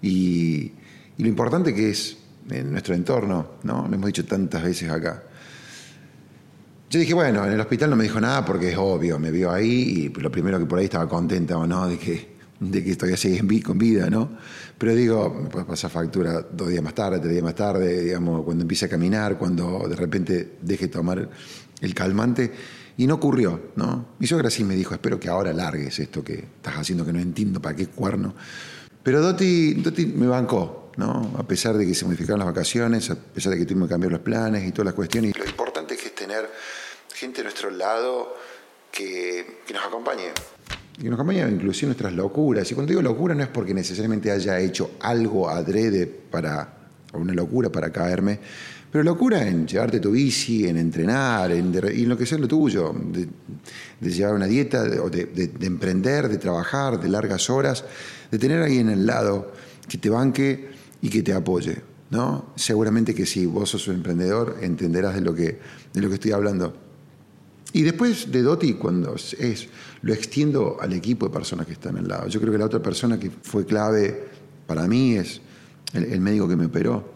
Y, 0.00 0.72
lo 1.18 1.28
importante 1.28 1.72
que 1.72 1.90
es 1.90 2.16
en 2.50 2.72
nuestro 2.72 2.94
entorno, 2.94 3.52
¿no? 3.62 3.86
lo 3.86 3.94
hemos 3.94 4.06
dicho 4.06 4.24
tantas 4.24 4.62
veces 4.62 4.90
acá. 4.90 5.22
Yo 6.90 6.98
dije, 6.98 7.14
bueno, 7.14 7.46
en 7.46 7.52
el 7.52 7.60
hospital 7.60 7.90
no 7.90 7.96
me 7.96 8.04
dijo 8.04 8.20
nada 8.20 8.44
porque 8.44 8.70
es 8.70 8.76
obvio, 8.76 9.18
me 9.18 9.30
vio 9.30 9.52
ahí 9.52 10.10
y 10.12 10.20
lo 10.20 10.32
primero 10.32 10.58
que 10.58 10.66
por 10.66 10.78
ahí 10.78 10.86
estaba 10.86 11.08
contenta 11.08 11.56
o 11.56 11.66
no 11.66 11.86
de 11.86 11.96
que, 11.96 12.31
de 12.70 12.84
que 12.84 12.94
todavía 12.94 13.16
sigue 13.16 13.62
con 13.62 13.78
vida, 13.78 14.08
¿no? 14.08 14.30
Pero 14.78 14.94
digo, 14.94 15.48
me 15.54 15.64
pasar 15.64 15.90
factura 15.90 16.42
dos 16.42 16.68
días 16.68 16.82
más 16.82 16.94
tarde, 16.94 17.18
tres 17.18 17.32
días 17.32 17.42
más 17.42 17.54
tarde, 17.54 18.02
digamos, 18.02 18.44
cuando 18.44 18.62
empiece 18.62 18.86
a 18.86 18.88
caminar, 18.88 19.36
cuando 19.38 19.86
de 19.88 19.96
repente 19.96 20.56
deje 20.60 20.88
tomar 20.88 21.28
el 21.80 21.94
calmante. 21.94 22.52
Y 22.96 23.06
no 23.06 23.14
ocurrió, 23.14 23.72
¿no? 23.76 24.14
Mi 24.18 24.26
suegra 24.26 24.50
sí 24.50 24.64
me 24.64 24.76
dijo, 24.76 24.94
espero 24.94 25.18
que 25.18 25.28
ahora 25.28 25.52
largues 25.52 25.98
esto 25.98 26.22
que 26.22 26.34
estás 26.34 26.74
haciendo, 26.74 27.04
que 27.04 27.12
no 27.12 27.20
entiendo 27.20 27.60
para 27.60 27.74
qué 27.74 27.86
cuerno. 27.86 28.34
Pero 29.02 29.20
Doti, 29.20 29.74
Doti 29.74 30.06
me 30.06 30.26
bancó, 30.26 30.92
¿no? 30.98 31.34
A 31.38 31.42
pesar 31.42 31.76
de 31.76 31.86
que 31.86 31.94
se 31.94 32.04
modificaron 32.04 32.38
las 32.38 32.46
vacaciones, 32.46 33.10
a 33.10 33.16
pesar 33.16 33.52
de 33.52 33.58
que 33.58 33.64
tuvimos 33.64 33.88
que 33.88 33.94
cambiar 33.94 34.12
los 34.12 34.20
planes 34.20 34.68
y 34.68 34.72
todas 34.72 34.86
las 34.86 34.94
cuestiones. 34.94 35.36
Lo 35.36 35.44
importante 35.44 35.94
es, 35.94 36.14
tener 36.14 36.48
gente 37.14 37.40
a 37.40 37.44
nuestro 37.44 37.70
lado 37.70 38.36
que 38.92 39.60
nos 39.72 39.84
acompañe. 39.84 40.32
Que 40.98 41.04
nos 41.04 41.14
acompañe 41.14 41.48
inclusive 41.48 41.88
nuestras 41.88 42.12
locuras. 42.12 42.70
Y 42.70 42.74
cuando 42.74 42.90
digo 42.90 43.02
locura 43.02 43.34
no 43.34 43.42
es 43.42 43.48
porque 43.48 43.74
necesariamente 43.74 44.30
haya 44.30 44.58
hecho 44.60 44.92
algo 45.00 45.48
adrede 45.48 46.06
para, 46.06 46.74
o 47.12 47.18
una 47.18 47.32
locura 47.32 47.70
para 47.70 47.90
caerme, 47.90 48.38
pero 48.92 49.04
locura 49.04 49.48
en 49.48 49.66
llevarte 49.66 50.00
tu 50.00 50.10
bici, 50.10 50.68
en 50.68 50.76
entrenar, 50.76 51.50
en 51.50 51.72
y 51.94 52.04
lo 52.04 52.14
que 52.14 52.26
sea 52.26 52.36
lo 52.36 52.46
tuyo, 52.46 52.94
de, 53.10 54.10
llevar 54.10 54.34
una 54.34 54.46
dieta, 54.46 54.82
de, 54.84 55.08
de, 55.08 55.66
emprender, 55.66 56.28
de 56.28 56.36
trabajar, 56.36 57.00
de 57.00 57.08
largas 57.08 57.48
horas, 57.48 57.86
de 58.30 58.38
tener 58.38 58.60
alguien 58.60 58.90
al 58.90 59.06
lado 59.06 59.52
que 59.88 59.96
te 59.96 60.10
banque 60.10 60.68
y 61.00 61.08
que 61.08 61.22
te 61.22 61.32
apoye. 61.32 61.78
¿no? 62.10 62.52
Seguramente 62.54 63.14
que 63.14 63.24
si 63.24 63.46
vos 63.46 63.70
sos 63.70 63.88
un 63.88 63.94
emprendedor 63.94 64.58
entenderás 64.60 65.14
de 65.14 65.22
lo 65.22 65.34
que, 65.34 65.58
de 65.94 66.00
lo 66.02 66.08
que 66.10 66.16
estoy 66.16 66.32
hablando. 66.32 66.76
Y 67.72 67.82
después 67.82 68.30
de 68.30 68.42
Doti, 68.42 68.74
cuando 68.74 69.14
es, 69.14 69.68
lo 70.02 70.12
extiendo 70.12 70.76
al 70.80 70.92
equipo 70.92 71.26
de 71.26 71.32
personas 71.32 71.66
que 71.66 71.72
están 71.72 71.96
al 71.96 72.08
lado. 72.08 72.28
Yo 72.28 72.40
creo 72.40 72.52
que 72.52 72.58
la 72.58 72.66
otra 72.66 72.82
persona 72.82 73.18
que 73.18 73.30
fue 73.30 73.64
clave 73.64 74.28
para 74.66 74.86
mí 74.86 75.14
es 75.14 75.40
el, 75.94 76.20
médico 76.20 76.48
que 76.48 76.56
me 76.56 76.66
operó. 76.66 77.12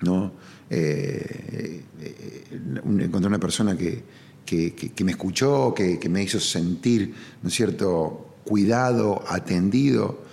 ¿no? 0.00 0.32
Eh, 0.68 1.82
eh, 2.00 2.44
encontré 2.82 3.28
una 3.28 3.38
persona 3.38 3.76
que, 3.76 4.02
que, 4.44 5.04
me 5.04 5.12
escuchó, 5.12 5.72
que, 5.74 6.08
me 6.08 6.22
hizo 6.22 6.40
sentir, 6.40 7.14
¿no 7.42 7.48
es 7.48 7.54
cierto?, 7.54 8.26
cuidado, 8.44 9.22
atendido. 9.28 10.30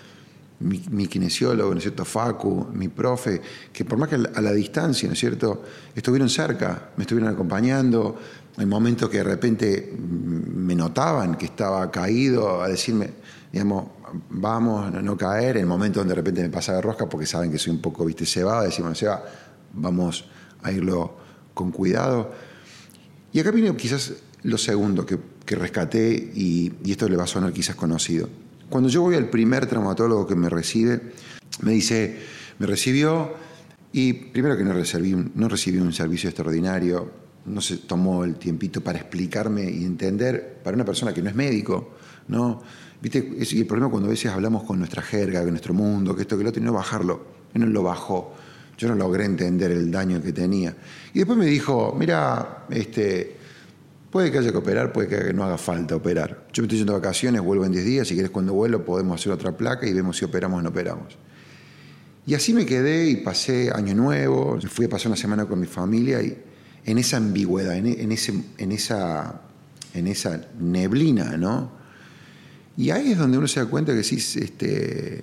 Mi, 0.59 1.05
kinesiólogo, 1.05 1.69
¿no 1.71 1.77
es 1.77 1.83
cierto?, 1.83 2.03
Facu, 2.03 2.67
mi 2.73 2.87
profe, 2.87 3.39
que 3.71 3.85
por 3.85 3.99
más 3.99 4.09
que 4.09 4.15
a 4.15 4.41
la 4.41 4.51
distancia, 4.53 5.07
¿no 5.07 5.13
es 5.13 5.19
cierto?, 5.19 5.63
estuvieron 5.93 6.29
cerca, 6.29 6.89
me 6.97 7.03
estuvieron 7.03 7.31
acompañando, 7.31 8.17
en 8.57 8.69
momentos 8.69 9.09
que 9.09 9.17
de 9.17 9.23
repente 9.23 9.95
me 9.97 10.75
notaban 10.75 11.35
que 11.35 11.45
estaba 11.45 11.91
caído, 11.91 12.61
a 12.61 12.67
decirme, 12.67 13.11
digamos, 13.51 13.85
vamos 14.31 14.93
a 14.93 15.01
no 15.01 15.15
caer, 15.15 15.57
en 15.57 15.67
momentos 15.67 16.01
donde 16.01 16.13
de 16.13 16.21
repente 16.21 16.41
me 16.41 16.49
pasa 16.49 16.73
de 16.73 16.81
rosca 16.81 17.07
porque 17.07 17.27
saben 17.27 17.51
que 17.51 17.59
soy 17.59 17.73
un 17.73 17.81
poco, 17.81 18.03
viste, 18.03 18.25
cebado, 18.25 18.63
decimos, 18.63 19.03
vamos 19.73 20.25
a 20.63 20.71
irlo 20.71 21.17
con 21.53 21.71
cuidado. 21.71 22.31
Y 23.31 23.39
acá 23.39 23.51
viene 23.51 23.75
quizás 23.75 24.13
lo 24.43 24.57
segundo 24.57 25.05
que, 25.05 25.19
rescaté 25.55 26.13
y, 26.13 26.73
esto 26.85 27.07
le 27.07 27.15
va 27.15 27.23
a 27.23 27.27
sonar 27.27 27.53
quizás 27.53 27.75
conocido. 27.75 28.27
Cuando 28.69 28.89
yo 28.89 29.01
voy 29.01 29.15
al 29.15 29.29
primer 29.29 29.67
traumatólogo 29.67 30.27
que 30.27 30.35
me 30.35 30.49
recibe, 30.49 31.13
me 31.61 31.71
dice, 31.73 32.19
me 32.59 32.65
recibió 32.65 33.33
y 33.93 34.13
primero 34.13 34.57
que 34.57 34.63
no 34.63 34.73
no 34.73 35.47
recibí 35.47 35.77
un 35.77 35.93
servicio 35.93 36.29
extraordinario, 36.29 37.26
no 37.47 37.61
se 37.61 37.77
tomó 37.77 38.23
el 38.23 38.35
tiempito 38.35 38.81
para 38.81 38.99
explicarme 38.99 39.69
y 39.69 39.85
entender, 39.85 40.59
para 40.63 40.75
una 40.75 40.85
persona 40.85 41.13
que 41.13 41.21
no 41.21 41.29
es 41.29 41.35
médico, 41.35 41.95
¿no? 42.27 42.61
¿Viste? 43.01 43.31
y 43.39 43.59
el 43.59 43.67
problema 43.67 43.91
cuando 43.91 44.07
a 44.07 44.11
veces 44.11 44.31
hablamos 44.31 44.63
con 44.63 44.79
nuestra 44.79 45.01
jerga, 45.01 45.41
con 45.41 45.51
nuestro 45.51 45.73
mundo, 45.73 46.15
que 46.15 46.23
esto, 46.23 46.37
que 46.37 46.43
lo 46.43 46.49
otro, 46.49 46.61
y 46.61 46.65
no 46.65 46.73
bajarlo. 46.73 47.25
Él 47.53 47.61
no 47.61 47.67
lo 47.67 47.83
bajó. 47.83 48.33
Yo 48.77 48.87
no 48.87 48.95
logré 48.95 49.25
entender 49.25 49.71
el 49.71 49.91
daño 49.91 50.21
que 50.21 50.33
tenía. 50.33 50.75
Y 51.13 51.19
después 51.19 51.37
me 51.37 51.45
dijo, 51.45 51.95
mira, 51.97 52.65
este, 52.69 53.35
puede 54.11 54.31
que 54.31 54.39
haya 54.39 54.51
que 54.51 54.57
operar, 54.57 54.91
puede 54.91 55.07
que 55.07 55.33
no 55.33 55.43
haga 55.43 55.57
falta 55.57 55.95
operar. 55.95 56.47
Yo 56.53 56.63
me 56.63 56.67
estoy 56.67 56.79
yendo 56.79 56.93
de 56.93 56.99
vacaciones, 56.99 57.41
vuelvo 57.41 57.65
en 57.65 57.71
10 57.71 57.85
días, 57.85 58.07
si 58.07 58.13
quieres 58.13 58.31
cuando 58.31 58.53
vuelo 58.53 58.83
podemos 58.83 59.19
hacer 59.19 59.31
otra 59.31 59.55
placa 59.55 59.87
y 59.87 59.93
vemos 59.93 60.17
si 60.17 60.25
operamos 60.25 60.59
o 60.59 60.61
no 60.61 60.69
operamos. 60.69 61.17
Y 62.25 62.33
así 62.33 62.53
me 62.53 62.65
quedé 62.65 63.09
y 63.09 63.17
pasé 63.17 63.71
año 63.73 63.95
nuevo, 63.95 64.59
fui 64.69 64.85
a 64.85 64.89
pasar 64.89 65.07
una 65.07 65.15
semana 65.15 65.45
con 65.45 65.59
mi 65.59 65.65
familia 65.65 66.21
y 66.21 66.37
en 66.87 66.97
esa 66.97 67.17
ambigüedad, 67.17 67.75
en, 67.75 68.11
ese, 68.13 68.33
en, 68.57 68.71
esa, 68.71 69.41
en 69.93 70.07
esa 70.07 70.47
neblina, 70.57 71.35
¿no? 71.35 71.69
Y 72.77 72.91
ahí 72.91 73.11
es 73.11 73.17
donde 73.17 73.37
uno 73.37 73.47
se 73.47 73.59
da 73.59 73.65
cuenta 73.65 73.93
que 73.93 74.03
sí, 74.03 74.15
este, 74.15 75.21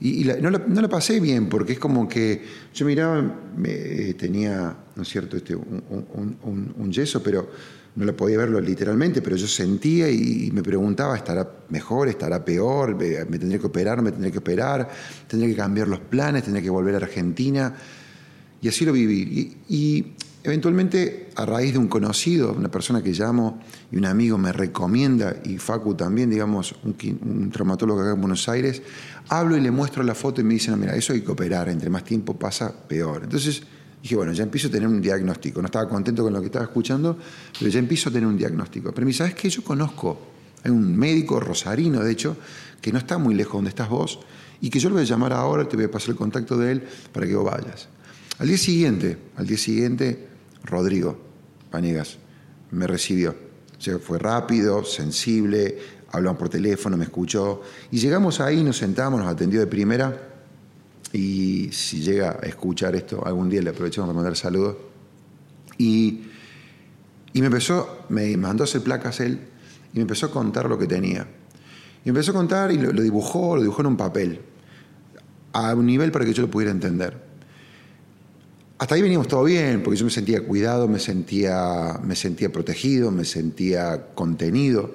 y, 0.00 0.24
no, 0.40 0.50
la, 0.50 0.88
pasé 0.88 1.18
bien, 1.18 1.48
porque 1.48 1.72
es 1.72 1.78
como 1.80 2.08
que 2.08 2.42
yo 2.72 2.86
miraba, 2.86 3.22
me, 3.56 4.14
tenía, 4.14 4.76
¿no 4.94 5.02
es 5.02 5.08
cierto?, 5.08 5.36
este, 5.36 5.56
un, 5.56 6.92
yeso, 6.92 7.20
pero 7.24 7.50
no 7.96 8.04
lo 8.04 8.16
podía 8.16 8.38
verlo 8.38 8.60
literalmente, 8.60 9.20
pero 9.20 9.34
yo 9.34 9.48
sentía 9.48 10.08
y, 10.08 10.52
me 10.52 10.62
preguntaba, 10.62 11.16
¿estará 11.16 11.50
mejor, 11.70 12.08
estará 12.08 12.44
peor? 12.44 12.94
¿Me 12.94 13.38
tendré 13.38 13.58
que 13.58 13.66
operar, 13.66 14.00
me 14.00 14.12
tendré 14.12 14.30
que 14.30 14.38
operar? 14.38 14.88
¿Tendré 15.26 15.48
que 15.48 15.56
cambiar 15.56 15.88
los 15.88 15.98
planes? 15.98 16.44
¿Tendré 16.44 16.62
que 16.62 16.70
volver 16.70 16.94
a 16.94 16.98
Argentina? 16.98 17.74
Y 18.62 18.68
así 18.68 18.84
lo 18.84 18.92
viví. 18.92 19.56
Y, 19.68 20.12
eventualmente, 20.42 21.28
a 21.36 21.46
raíz 21.46 21.72
de 21.72 21.78
un 21.78 21.88
conocido, 21.88 22.52
una 22.52 22.70
persona 22.70 23.02
que 23.02 23.12
llamo 23.12 23.60
y 23.90 23.96
un 23.96 24.06
amigo 24.06 24.38
me 24.38 24.52
recomienda, 24.52 25.36
y 25.44 25.58
Facu 25.58 25.94
también, 25.94 26.30
digamos, 26.30 26.74
un, 26.82 27.50
traumatólogo 27.50 28.00
acá 28.00 28.12
en 28.12 28.20
Buenos 28.20 28.48
Aires, 28.48 28.82
hablo 29.28 29.56
y 29.56 29.60
le 29.60 29.70
muestro 29.70 30.02
la 30.02 30.14
foto 30.14 30.40
y 30.40 30.44
me 30.44 30.54
dicen, 30.54 30.78
mira, 30.78 30.94
eso 30.94 31.12
hay 31.12 31.22
que 31.22 31.30
operar, 31.30 31.68
entre 31.68 31.90
más 31.90 32.04
tiempo 32.04 32.38
pasa, 32.38 32.72
peor. 32.88 33.22
Entonces, 33.24 33.62
Dije, 34.02 34.16
bueno, 34.16 34.32
ya 34.32 34.44
empiezo 34.44 34.68
a 34.68 34.70
tener 34.70 34.88
un 34.88 35.00
diagnóstico. 35.00 35.60
No 35.60 35.66
estaba 35.66 35.88
contento 35.88 36.22
con 36.22 36.32
lo 36.32 36.40
que 36.40 36.46
estaba 36.46 36.64
escuchando, 36.64 37.18
pero 37.58 37.70
ya 37.70 37.78
empiezo 37.78 38.08
a 38.08 38.12
tener 38.12 38.26
un 38.26 38.36
diagnóstico. 38.36 38.92
Pero 38.92 39.06
me 39.06 39.12
¿sabes 39.12 39.34
qué? 39.34 39.50
Yo 39.50 39.62
conozco, 39.62 40.18
hay 40.64 40.70
un 40.70 40.96
médico 40.96 41.38
rosarino, 41.38 42.02
de 42.02 42.12
hecho, 42.12 42.36
que 42.80 42.92
no 42.92 42.98
está 42.98 43.18
muy 43.18 43.34
lejos 43.34 43.54
donde 43.54 43.68
estás 43.68 43.90
vos, 43.90 44.20
y 44.62 44.70
que 44.70 44.78
yo 44.78 44.88
lo 44.88 44.94
voy 44.94 45.04
a 45.04 45.06
llamar 45.06 45.32
ahora, 45.32 45.68
te 45.68 45.76
voy 45.76 45.84
a 45.86 45.90
pasar 45.90 46.10
el 46.10 46.16
contacto 46.16 46.56
de 46.56 46.72
él 46.72 46.82
para 47.12 47.26
que 47.26 47.34
vos 47.34 47.44
vayas. 47.44 47.88
Al 48.38 48.48
día 48.48 48.58
siguiente, 48.58 49.18
al 49.36 49.46
día 49.46 49.58
siguiente, 49.58 50.29
Rodrigo 50.64 51.18
Panegas 51.70 52.18
me 52.70 52.86
recibió. 52.86 53.34
O 53.78 53.98
fue 53.98 54.18
rápido, 54.18 54.84
sensible, 54.84 55.78
hablamos 56.12 56.38
por 56.38 56.48
teléfono, 56.48 56.96
me 56.96 57.04
escuchó. 57.04 57.62
Y 57.90 57.98
llegamos 57.98 58.40
ahí, 58.40 58.62
nos 58.62 58.76
sentamos, 58.76 59.20
nos 59.20 59.28
atendió 59.28 59.60
de 59.60 59.66
primera 59.66 60.30
y 61.12 61.70
si 61.72 62.02
llega 62.02 62.38
a 62.40 62.46
escuchar 62.46 62.94
esto, 62.94 63.26
algún 63.26 63.48
día 63.48 63.62
le 63.62 63.70
aprovechamos 63.70 64.08
para 64.08 64.16
mandar 64.16 64.36
saludos. 64.36 64.76
Y, 65.78 66.22
y 67.32 67.40
me 67.40 67.46
empezó, 67.46 68.04
me 68.10 68.36
mandó 68.36 68.64
a 68.64 68.66
hacer 68.66 68.82
placas 68.82 69.20
él 69.20 69.40
y 69.92 69.96
me 69.96 70.02
empezó 70.02 70.26
a 70.26 70.30
contar 70.30 70.68
lo 70.68 70.78
que 70.78 70.86
tenía. 70.86 71.26
Y 72.04 72.08
empezó 72.08 72.30
a 72.30 72.34
contar 72.34 72.70
y 72.70 72.78
lo, 72.78 72.92
dibujó, 72.92 73.56
lo 73.56 73.62
dibujó 73.62 73.82
en 73.82 73.88
un 73.88 73.96
papel, 73.96 74.40
a 75.52 75.74
un 75.74 75.86
nivel 75.86 76.12
para 76.12 76.24
que 76.24 76.32
yo 76.32 76.42
lo 76.42 76.50
pudiera 76.50 76.70
entender. 76.70 77.29
Hasta 78.80 78.94
ahí 78.94 79.02
veníamos 79.02 79.28
todo 79.28 79.44
bien, 79.44 79.82
porque 79.82 79.98
yo 79.98 80.06
me 80.06 80.10
sentía 80.10 80.40
cuidado, 80.40 80.88
me 80.88 80.98
sentía, 80.98 82.00
me 82.02 82.16
sentía 82.16 82.50
protegido, 82.50 83.10
me 83.10 83.26
sentía 83.26 84.06
contenido. 84.14 84.94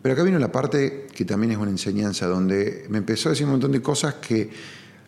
Pero 0.00 0.14
acá 0.14 0.22
vino 0.22 0.38
la 0.38 0.50
parte 0.50 1.06
que 1.14 1.26
también 1.26 1.52
es 1.52 1.58
una 1.58 1.70
enseñanza, 1.70 2.26
donde 2.26 2.86
me 2.88 2.96
empezó 2.96 3.28
a 3.28 3.32
decir 3.32 3.44
un 3.44 3.52
montón 3.52 3.72
de 3.72 3.82
cosas 3.82 4.14
que 4.14 4.48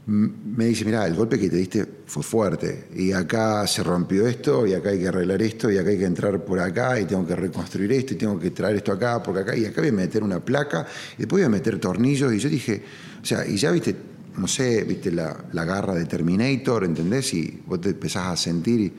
me 0.09 0.67
dice, 0.67 0.85
mira, 0.85 1.07
el 1.07 1.15
golpe 1.15 1.39
que 1.39 1.49
te 1.49 1.57
diste 1.57 1.87
fue 2.05 2.23
fuerte 2.23 2.89
y 2.95 3.13
acá 3.13 3.67
se 3.67 3.83
rompió 3.83 4.27
esto 4.27 4.67
y 4.67 4.75
acá 4.75 4.91
hay 4.91 4.99
que 4.99 5.09
arreglar 5.09 5.41
esto 5.41 5.71
y 5.71 5.79
acá 5.79 5.89
hay 5.89 5.99
que 5.99 6.05
entrar 6.05 6.45
por 6.45 6.61
acá 6.61 7.01
y 7.01 7.07
tengo 7.07 7.27
que 7.27 7.35
reconstruir 7.35 7.91
esto 7.93 8.13
y 8.13 8.17
tengo 8.19 8.39
que 8.39 8.51
traer 8.51 8.77
esto 8.77 8.93
acá, 8.93 9.23
por 9.23 9.39
acá 9.39 9.57
y 9.57 9.65
acá 9.65 9.81
voy 9.81 9.89
a 9.89 9.93
meter 9.93 10.23
una 10.23 10.45
placa 10.45 10.87
y 11.15 11.23
después 11.23 11.41
voy 11.41 11.47
a 11.47 11.49
meter 11.49 11.81
tornillos 11.81 12.31
y 12.35 12.39
yo 12.41 12.51
dije, 12.51 12.83
o 13.23 13.25
sea, 13.25 13.47
y 13.47 13.57
ya 13.57 13.71
viste, 13.71 13.97
no 14.37 14.47
sé, 14.47 14.85
viste 14.85 15.11
la, 15.11 15.37
garra 15.53 15.95
de 15.95 16.05
Terminator, 16.05 16.85
¿entendés? 16.85 17.33
Y 17.35 17.63
vos 17.67 17.81
te 17.81 17.91
empezás 17.91 18.27
a 18.27 18.37
sentir 18.37 18.93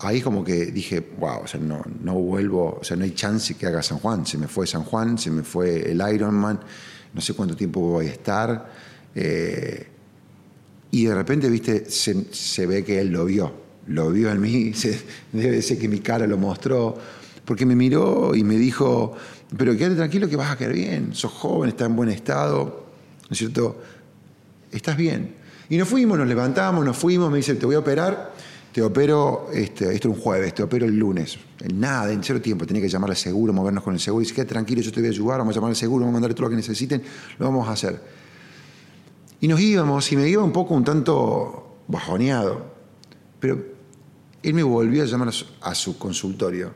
ahí 0.00 0.20
como 0.20 0.44
que 0.44 0.66
dije, 0.66 1.00
wow, 1.18 1.42
o 1.44 1.46
sea, 1.46 1.60
no, 1.60 1.82
no 2.02 2.14
vuelvo, 2.14 2.78
o 2.80 2.84
sea, 2.84 2.96
no 2.96 3.04
hay 3.04 3.12
chance 3.12 3.54
que 3.54 3.66
haga 3.66 3.82
San 3.82 3.98
Juan, 3.98 4.26
se 4.26 4.38
me 4.38 4.48
fue 4.48 4.66
San 4.66 4.84
Juan, 4.84 5.18
se 5.18 5.30
me 5.30 5.42
fue 5.42 5.90
el 5.90 6.02
Ironman, 6.14 6.60
no 7.12 7.20
sé 7.20 7.34
cuánto 7.34 7.56
tiempo 7.56 7.80
voy 7.80 8.06
a 8.06 8.10
estar. 8.10 8.70
Eh, 9.14 9.86
y 10.92 11.04
de 11.04 11.14
repente, 11.14 11.48
viste, 11.48 11.86
se, 11.90 12.66
ve 12.66 12.84
que 12.84 13.00
él 13.00 13.08
lo 13.08 13.24
vio, 13.24 13.52
lo 13.86 14.10
vio 14.10 14.30
en 14.30 14.40
mí, 14.40 14.72
debe 15.32 15.62
ser 15.62 15.78
que 15.78 15.88
mi 15.88 16.00
cara 16.00 16.26
lo 16.26 16.36
mostró, 16.36 16.96
porque 17.44 17.64
me 17.64 17.76
miró 17.76 18.34
y 18.34 18.44
me 18.44 18.56
dijo, 18.56 19.16
pero 19.56 19.76
quédate 19.76 19.96
tranquilo 19.96 20.28
que 20.28 20.36
vas 20.36 20.52
a 20.52 20.56
quedar 20.56 20.72
bien, 20.72 21.14
sos 21.14 21.32
joven, 21.32 21.70
estás 21.70 21.88
en 21.88 21.96
buen 21.96 22.08
estado, 22.08 22.86
¿no 23.28 23.32
es 23.32 23.38
cierto? 23.38 23.80
Estás 24.72 24.96
bien. 24.96 25.34
Y 25.68 25.76
nos 25.76 25.88
fuimos, 25.88 26.18
nos 26.18 26.26
levantamos, 26.26 26.84
nos 26.84 26.96
fuimos, 26.96 27.30
me 27.30 27.38
dice, 27.38 27.54
te 27.54 27.66
voy 27.66 27.76
a 27.76 27.78
operar, 27.78 28.32
te 28.72 28.82
opero, 28.82 29.48
este, 29.52 29.92
esto 29.94 30.08
es 30.08 30.16
un 30.16 30.20
jueves, 30.20 30.54
te 30.54 30.62
opero 30.62 30.86
el 30.86 30.96
lunes. 30.96 31.38
En 31.60 31.78
nada, 31.80 32.12
en 32.12 32.22
cero 32.22 32.40
tiempo, 32.40 32.66
tenía 32.66 32.82
que 32.82 32.88
llamar 32.88 33.10
al 33.10 33.16
seguro, 33.16 33.52
movernos 33.52 33.84
con 33.84 33.94
el 33.94 34.00
seguro, 34.00 34.22
y 34.22 34.24
dice, 34.24 34.34
quédate 34.34 34.50
tranquilo, 34.50 34.80
yo 34.80 34.90
te 34.90 35.00
voy 35.00 35.08
a 35.08 35.12
ayudar, 35.12 35.38
vamos 35.38 35.52
a 35.52 35.56
llamar 35.56 35.70
al 35.70 35.76
seguro, 35.76 36.00
vamos 36.04 36.12
a 36.12 36.14
mandarle 36.14 36.34
todo 36.34 36.46
lo 36.46 36.50
que 36.50 36.56
necesiten, 36.56 37.02
lo 37.38 37.46
vamos 37.46 37.68
a 37.68 37.72
hacer. 37.72 38.00
Y 39.40 39.48
nos 39.48 39.60
íbamos 39.60 40.10
y 40.12 40.16
me 40.16 40.28
iba 40.28 40.42
un 40.42 40.52
poco 40.52 40.74
un 40.74 40.84
tanto 40.84 41.78
bajoneado. 41.88 42.74
Pero 43.40 43.64
él 44.42 44.54
me 44.54 44.62
volvió 44.62 45.02
a 45.02 45.06
llamar 45.06 45.30
a 45.62 45.74
su, 45.74 45.98
consultorio. 45.98 46.72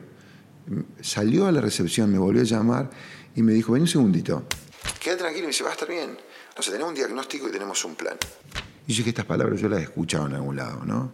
Salió 0.99 1.45
a 1.45 1.51
la 1.51 1.61
recepción, 1.61 2.11
me 2.11 2.17
volvió 2.17 2.41
a 2.41 2.45
llamar 2.45 2.89
y 3.35 3.43
me 3.43 3.53
dijo, 3.53 3.73
ven 3.73 3.83
un 3.83 3.87
segundito. 3.87 4.43
Queda 4.99 5.17
tranquilo, 5.17 5.43
me 5.43 5.49
dice, 5.49 5.63
va 5.63 5.69
a 5.69 5.73
estar 5.73 5.87
bien. 5.87 6.17
Entonces 6.55 6.71
tenemos 6.71 6.91
un 6.91 6.95
diagnóstico 6.95 7.49
y 7.49 7.51
tenemos 7.51 7.83
un 7.83 7.95
plan. 7.95 8.15
Y 8.87 8.93
yo 8.93 9.03
que 9.03 9.09
estas 9.09 9.25
palabras 9.25 9.59
yo 9.59 9.67
las 9.67 9.81
he 9.81 9.83
escuchado 9.83 10.27
en 10.27 10.35
algún 10.35 10.55
lado, 10.55 10.85
¿no? 10.85 11.11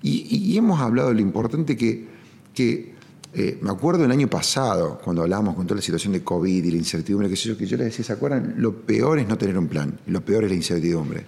Y, 0.00 0.56
hemos 0.56 0.80
hablado 0.80 1.08
de 1.10 1.16
lo 1.16 1.20
importante 1.20 1.76
que, 1.76 2.08
que 2.54 2.94
eh, 3.34 3.58
me 3.60 3.70
acuerdo 3.70 4.06
el 4.06 4.10
año 4.10 4.30
pasado, 4.30 4.98
cuando 5.04 5.20
hablábamos 5.20 5.56
con 5.56 5.66
toda 5.66 5.76
la 5.76 5.82
situación 5.82 6.14
de 6.14 6.24
COVID 6.24 6.64
y 6.64 6.70
la 6.70 6.78
incertidumbre, 6.78 7.28
que 7.28 7.36
yo, 7.36 7.58
que 7.58 7.66
yo 7.66 7.76
le 7.76 7.84
decía, 7.84 8.02
¿se 8.02 8.14
acuerdan? 8.14 8.54
Lo 8.56 8.80
peor 8.80 9.18
es 9.18 9.28
no 9.28 9.36
tener 9.36 9.58
un 9.58 9.68
plan, 9.68 10.00
lo 10.06 10.24
peor 10.24 10.44
es 10.44 10.50
la 10.50 10.56
incertidumbre. 10.56 11.26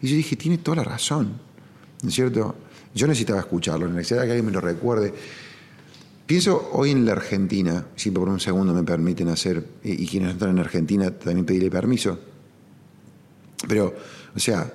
Y 0.00 0.08
yo 0.08 0.16
dije, 0.16 0.36
tiene 0.36 0.56
toda 0.56 0.78
la 0.78 0.84
razón, 0.84 1.38
¿no 2.02 2.08
es 2.08 2.14
cierto? 2.14 2.54
Yo 2.94 3.06
necesitaba 3.06 3.40
escucharlo, 3.40 3.88
necesitaba 3.88 4.24
que 4.24 4.30
alguien 4.30 4.46
me 4.46 4.52
lo 4.52 4.62
recuerde. 4.62 5.12
Pienso 6.24 6.70
hoy 6.72 6.92
en 6.92 7.04
la 7.04 7.12
Argentina, 7.12 7.88
si 7.94 8.10
por 8.10 8.30
un 8.30 8.40
segundo 8.40 8.72
me 8.72 8.84
permiten 8.84 9.28
hacer, 9.28 9.66
y, 9.84 10.02
y 10.02 10.06
quienes 10.06 10.32
están 10.32 10.48
en 10.48 10.60
Argentina 10.60 11.10
también 11.10 11.44
pedirle 11.44 11.70
permiso, 11.70 12.31
pero, 13.68 13.94
o 14.34 14.38
sea, 14.38 14.72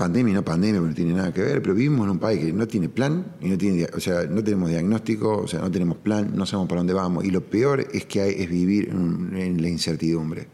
pandemia 0.00 0.32
y 0.32 0.34
no 0.34 0.42
pandemia, 0.42 0.80
no 0.80 0.94
tiene 0.94 1.12
nada 1.12 1.30
que 1.30 1.42
ver, 1.42 1.60
pero 1.60 1.74
vivimos 1.74 2.06
en 2.06 2.12
un 2.12 2.18
país 2.18 2.40
que 2.40 2.52
no 2.54 2.66
tiene 2.66 2.88
plan 2.88 3.36
y 3.38 3.50
no 3.50 3.58
tiene, 3.58 3.86
o 3.94 4.00
sea, 4.00 4.24
no 4.24 4.42
tenemos 4.42 4.70
diagnóstico, 4.70 5.42
o 5.42 5.46
sea, 5.46 5.60
no 5.60 5.70
tenemos 5.70 5.98
plan, 5.98 6.32
no 6.34 6.46
sabemos 6.46 6.70
para 6.70 6.80
dónde 6.80 6.94
vamos. 6.94 7.22
Y 7.26 7.30
lo 7.30 7.42
peor 7.42 7.86
es 7.92 8.06
que 8.06 8.22
hay, 8.22 8.34
es 8.38 8.48
vivir 8.48 8.88
en, 8.88 9.60
la 9.60 9.68
incertidumbre. 9.68 10.48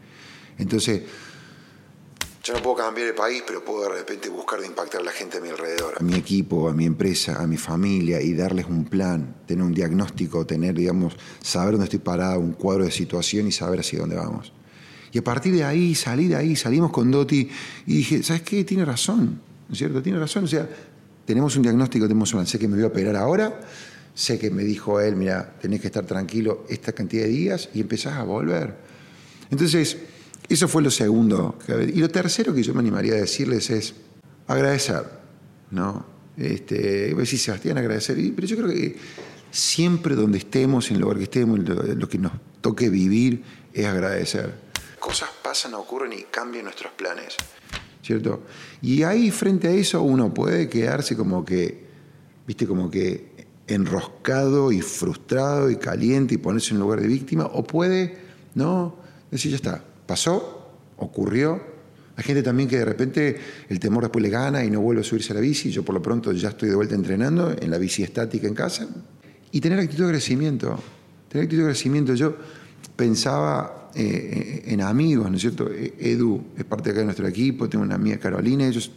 Entonces, 0.57 1.03
yo 2.43 2.55
no 2.55 2.61
puedo 2.61 2.75
cambiar 2.75 3.07
el 3.07 3.15
país, 3.15 3.41
pero 3.47 3.63
puedo 3.63 3.83
de 3.83 3.99
repente 3.99 4.27
buscar 4.27 4.59
de 4.59 4.67
impactar 4.67 4.99
a 4.99 5.03
la 5.05 5.11
gente 5.11 5.37
a 5.37 5.41
mi 5.41 5.47
alrededor, 5.47 5.95
a 5.97 6.03
mi 6.03 6.15
equipo, 6.15 6.67
a 6.67 6.73
mi 6.73 6.85
empresa, 6.85 7.41
a 7.41 7.47
mi 7.47 7.55
familia 7.55 8.21
y 8.21 8.33
darles 8.33 8.65
un 8.65 8.83
plan, 8.83 9.43
tener 9.45 9.63
un 9.63 9.73
diagnóstico, 9.73 10.45
tener, 10.45 10.75
digamos, 10.75 11.15
saber 11.41 11.71
dónde 11.71 11.85
estoy 11.85 11.99
parado, 11.99 12.41
un 12.41 12.51
cuadro 12.51 12.83
de 12.83 12.91
situación 12.91 13.47
y 13.47 13.53
saber 13.53 13.79
hacia 13.79 13.99
dónde 13.99 14.17
vamos. 14.17 14.51
Y 15.11 15.19
a 15.19 15.23
partir 15.23 15.53
de 15.53 15.63
ahí, 15.63 15.95
salí 15.95 16.27
de 16.27 16.35
ahí, 16.35 16.55
salimos 16.55 16.91
con 16.91 17.09
Doti 17.09 17.49
y 17.85 17.93
dije, 17.93 18.23
¿sabes 18.23 18.41
qué? 18.41 18.63
Tiene 18.63 18.85
razón, 18.85 19.39
¿no 19.67 19.73
es 19.73 19.77
cierto? 19.77 20.01
Tiene 20.01 20.19
razón. 20.19 20.43
O 20.43 20.47
sea, 20.47 20.67
tenemos 21.25 21.55
un 21.55 21.63
diagnóstico, 21.63 22.07
tenemos 22.07 22.33
un 22.33 22.45
sé 22.45 22.57
que 22.59 22.67
me 22.67 22.75
voy 22.75 22.83
a 22.83 22.87
operar 22.87 23.15
ahora, 23.15 23.59
sé 24.13 24.39
que 24.39 24.49
me 24.49 24.63
dijo 24.63 24.99
él, 24.99 25.15
mira, 25.15 25.55
tenés 25.61 25.81
que 25.81 25.87
estar 25.87 26.05
tranquilo 26.05 26.65
esta 26.69 26.93
cantidad 26.93 27.23
de 27.23 27.29
días 27.29 27.69
y 27.73 27.81
empezás 27.81 28.13
a 28.13 28.23
volver. 28.23 28.75
Entonces, 29.49 29.97
eso 30.49 30.67
fue 30.67 30.81
lo 30.81 30.91
segundo. 30.91 31.57
Y 31.93 31.99
lo 31.99 32.09
tercero 32.09 32.53
que 32.53 32.63
yo 32.63 32.73
me 32.73 32.79
animaría 32.79 33.13
a 33.13 33.17
decirles 33.17 33.69
es 33.69 33.93
agradecer, 34.47 35.03
¿no? 35.71 36.05
Este, 36.37 37.09
voy 37.09 37.19
a 37.19 37.21
decir, 37.21 37.39
Sebastián, 37.39 37.77
agradecer, 37.77 38.17
pero 38.35 38.47
yo 38.47 38.55
creo 38.57 38.69
que 38.69 38.95
siempre 39.51 40.15
donde 40.15 40.37
estemos, 40.37 40.89
en 40.89 40.95
el 40.95 41.01
lugar 41.01 41.17
que 41.17 41.23
estemos, 41.23 41.59
lo 41.59 42.07
que 42.07 42.17
nos 42.17 42.33
toque 42.61 42.89
vivir 42.89 43.43
es 43.73 43.85
agradecer 43.85 44.66
cosas 45.07 45.29
pasan, 45.41 45.73
ocurren 45.73 46.11
y 46.11 46.23
cambian 46.23 46.65
nuestros 46.65 46.91
planes. 46.91 47.37
¿Cierto? 48.03 48.43
Y 48.81 49.03
ahí 49.03 49.31
frente 49.31 49.69
a 49.69 49.71
eso 49.71 50.01
uno 50.01 50.33
puede 50.33 50.67
quedarse 50.67 51.15
como 51.15 51.45
que, 51.45 51.85
viste, 52.45 52.67
como 52.67 52.91
que 52.91 53.47
enroscado 53.67 54.69
y 54.73 54.81
frustrado 54.81 55.69
y 55.69 55.77
caliente 55.77 56.33
y 56.33 56.37
ponerse 56.37 56.73
en 56.73 56.81
lugar 56.81 56.99
de 56.99 57.07
víctima, 57.07 57.45
o 57.45 57.63
puede, 57.63 58.17
¿no? 58.53 58.97
Decir, 59.31 59.51
ya 59.51 59.55
está, 59.55 59.81
pasó, 60.05 60.73
ocurrió. 60.97 61.61
Hay 62.17 62.25
gente 62.25 62.43
también 62.43 62.67
que 62.67 62.77
de 62.77 62.85
repente 62.85 63.39
el 63.69 63.79
temor 63.79 64.03
después 64.03 64.21
le 64.21 64.29
gana 64.29 64.65
y 64.65 64.69
no 64.69 64.81
vuelve 64.81 65.01
a 65.01 65.03
subirse 65.05 65.31
a 65.31 65.35
la 65.35 65.41
bici. 65.41 65.71
Yo 65.71 65.85
por 65.85 65.95
lo 65.95 66.01
pronto 66.01 66.33
ya 66.33 66.49
estoy 66.49 66.67
de 66.67 66.75
vuelta 66.75 66.95
entrenando 66.95 67.55
en 67.57 67.71
la 67.71 67.77
bici 67.77 68.03
estática 68.03 68.45
en 68.45 68.55
casa. 68.55 68.85
Y 69.53 69.61
tener 69.61 69.79
actitud 69.79 70.03
de 70.03 70.11
crecimiento. 70.11 70.77
Tener 71.29 71.45
actitud 71.45 71.63
de 71.63 71.69
crecimiento. 71.69 72.13
Yo 72.13 72.35
pensaba 72.97 73.86
eh, 73.99 74.63
en 74.67 74.81
amigos, 74.81 75.29
¿no 75.29 75.35
es 75.35 75.41
cierto? 75.41 75.71
E, 75.71 75.93
Edu 75.97 76.39
es 76.55 76.63
parte 76.65 76.91
acá 76.91 76.99
de 76.99 77.05
nuestro 77.05 77.27
equipo, 77.27 77.67
tengo 77.67 77.83
una 77.83 77.95
amiga 77.95 78.17
Carolina, 78.17 78.67
ellos 78.67 78.91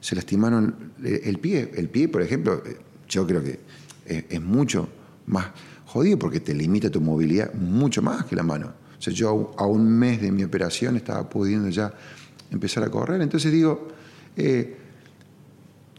se 0.00 0.14
lastimaron 0.14 0.92
el 1.02 1.38
pie. 1.38 1.72
El 1.74 1.88
pie, 1.88 2.08
por 2.08 2.22
ejemplo, 2.22 2.62
eh, 2.64 2.76
yo 3.08 3.26
creo 3.26 3.42
que 3.42 3.58
es, 4.06 4.40
mucho 4.40 4.88
más 5.26 5.48
jodido 5.86 6.18
porque 6.18 6.38
te 6.38 6.54
limita 6.54 6.88
tu 6.88 7.00
movilidad 7.00 7.52
mucho 7.54 8.00
más 8.00 8.26
que 8.26 8.36
la 8.36 8.44
mano. 8.44 8.72
O 8.96 9.02
sea, 9.02 9.12
yo 9.12 9.54
a 9.58 9.66
un 9.66 9.90
mes 9.90 10.20
de 10.20 10.30
mi 10.30 10.44
operación 10.44 10.96
estaba 10.96 11.28
pudiendo 11.28 11.68
ya 11.68 11.92
empezar 12.50 12.84
a 12.84 12.90
correr. 12.90 13.20
Entonces 13.20 13.50
digo, 13.50 13.88
eh, 14.36 14.76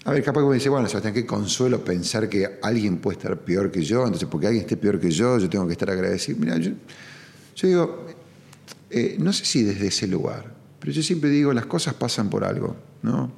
a 0.06 0.12
ver, 0.12 0.24
capaz 0.24 0.42
que 0.42 0.48
me 0.48 0.56
dice, 0.56 0.70
bueno, 0.70 0.88
Sebastián, 0.88 1.14
qué 1.14 1.26
consuelo 1.26 1.84
pensar 1.84 2.30
que 2.30 2.60
alguien 2.62 3.00
puede 3.00 3.18
estar 3.18 3.38
peor 3.38 3.70
que 3.70 3.84
yo, 3.84 4.06
entonces 4.06 4.30
porque 4.30 4.48
alguien 4.48 4.64
esté 4.64 4.78
peor 4.78 5.00
que 5.00 5.12
yo, 5.12 5.38
yo 5.38 5.50
tengo 5.50 5.68
que 5.68 5.74
estar 5.74 5.90
agradecido. 5.90 6.40
Mira, 6.40 6.58
yo, 6.58 6.72
digo, 7.62 8.06
eh, 8.90 9.18
no 9.20 9.34
sé 9.34 9.46
si 9.46 9.64
desde 9.64 9.88
ese 9.88 10.08
lugar, 10.08 10.54
pero 10.80 10.92
yo 10.92 11.04
siempre 11.04 11.30
digo, 11.30 11.54
las 11.54 11.66
cosas 11.66 11.94
pasan 11.94 12.30
por 12.30 12.44
algo, 12.44 12.76
¿no? 13.04 13.32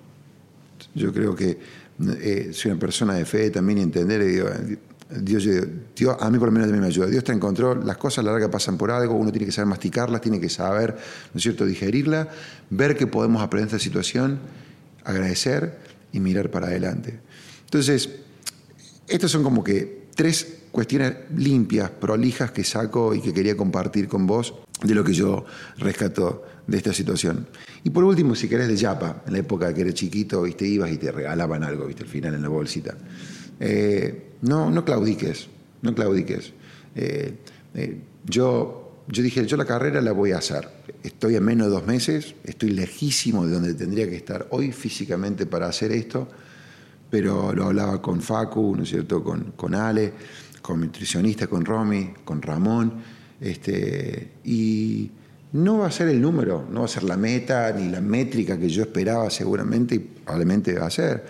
Yo 0.95 1.13
creo 1.13 1.35
que 1.35 1.57
eh, 2.19 2.49
soy 2.53 2.71
una 2.71 2.79
persona 2.79 3.13
de 3.13 3.25
fe 3.25 3.49
también 3.49 3.79
entender, 3.79 4.21
y 4.21 4.25
digo, 4.27 4.49
Dios, 5.19 5.45
a 6.19 6.29
mí 6.29 6.39
por 6.39 6.47
lo 6.47 6.51
menos 6.53 6.67
también 6.67 6.81
me 6.81 6.87
ayuda. 6.87 7.07
Dios 7.07 7.19
está 7.19 7.33
en 7.33 7.39
control, 7.39 7.85
las 7.85 7.97
cosas 7.97 8.19
a 8.19 8.23
la 8.23 8.31
larga 8.31 8.49
pasan 8.49 8.77
por 8.77 8.91
algo, 8.91 9.15
uno 9.15 9.31
tiene 9.31 9.45
que 9.45 9.51
saber 9.51 9.67
masticarlas, 9.67 10.21
tiene 10.21 10.39
que 10.39 10.49
saber, 10.49 10.95
¿no 11.33 11.37
es 11.37 11.43
cierto?, 11.43 11.65
digerirla, 11.65 12.29
ver 12.69 12.95
que 12.95 13.07
podemos 13.07 13.41
aprender 13.41 13.67
esta 13.67 13.83
situación, 13.83 14.39
agradecer 15.03 15.79
y 16.13 16.19
mirar 16.19 16.49
para 16.49 16.67
adelante. 16.67 17.19
Entonces, 17.65 18.09
estas 19.07 19.31
son 19.31 19.43
como 19.43 19.63
que 19.63 20.07
tres 20.15 20.60
cuestiones 20.71 21.13
limpias, 21.35 21.89
prolijas 21.89 22.51
que 22.51 22.63
saco 22.63 23.13
y 23.13 23.21
que 23.21 23.33
quería 23.33 23.57
compartir 23.57 24.07
con 24.07 24.25
vos 24.25 24.53
de 24.83 24.95
lo 24.95 25.03
que 25.03 25.13
yo 25.13 25.45
rescato 25.77 26.43
de 26.65 26.77
esta 26.77 26.93
situación. 26.93 27.47
Y 27.83 27.89
por 27.89 28.03
último, 28.03 28.35
si 28.35 28.47
querés 28.47 28.67
de 28.67 28.75
Yapa, 28.75 29.23
en 29.25 29.33
la 29.33 29.39
época 29.39 29.73
que 29.73 29.81
eres 29.81 29.93
chiquito, 29.93 30.43
viste, 30.43 30.67
ibas 30.67 30.91
y 30.91 30.97
te 30.97 31.11
regalaban 31.11 31.63
algo, 31.63 31.85
viste, 31.85 32.03
al 32.03 32.09
final 32.09 32.33
en 32.33 32.41
la 32.41 32.49
bolsita. 32.49 32.95
Eh, 33.59 34.31
no, 34.41 34.71
no 34.71 34.85
claudiques, 34.85 35.47
no 35.81 35.93
claudiques. 35.93 36.53
Eh, 36.95 37.33
eh, 37.75 38.01
yo, 38.25 39.03
yo 39.07 39.23
dije, 39.23 39.45
yo 39.45 39.57
la 39.57 39.65
carrera 39.65 40.01
la 40.01 40.13
voy 40.13 40.31
a 40.31 40.37
hacer. 40.37 40.69
Estoy 41.03 41.35
a 41.35 41.41
menos 41.41 41.67
de 41.67 41.73
dos 41.73 41.85
meses, 41.85 42.35
estoy 42.43 42.71
lejísimo 42.71 43.45
de 43.45 43.53
donde 43.53 43.73
tendría 43.73 44.07
que 44.09 44.15
estar 44.15 44.47
hoy 44.51 44.71
físicamente 44.71 45.45
para 45.45 45.67
hacer 45.67 45.91
esto, 45.91 46.27
pero 47.09 47.53
lo 47.53 47.65
hablaba 47.65 48.01
con 48.01 48.21
Facu, 48.21 48.75
¿no 48.75 48.83
es 48.83 48.89
cierto?, 48.89 49.23
con, 49.23 49.51
con 49.55 49.75
Ale, 49.75 50.13
con 50.61 50.79
mi 50.79 50.85
nutricionista, 50.87 51.47
con 51.47 51.65
Romy, 51.65 52.13
con 52.23 52.41
Ramón, 52.41 52.93
este, 53.39 54.33
y 54.43 55.11
no 55.53 55.79
va 55.79 55.87
a 55.87 55.91
ser 55.91 56.07
el 56.09 56.21
número, 56.21 56.65
no 56.69 56.81
va 56.81 56.85
a 56.85 56.89
ser 56.89 57.03
la 57.03 57.17
meta 57.17 57.71
ni 57.73 57.89
la 57.89 58.01
métrica 58.01 58.57
que 58.57 58.69
yo 58.69 58.83
esperaba 58.83 59.29
seguramente 59.29 59.95
y 59.95 59.99
probablemente 59.99 60.77
va 60.77 60.87
a 60.87 60.91
ser. 60.91 61.25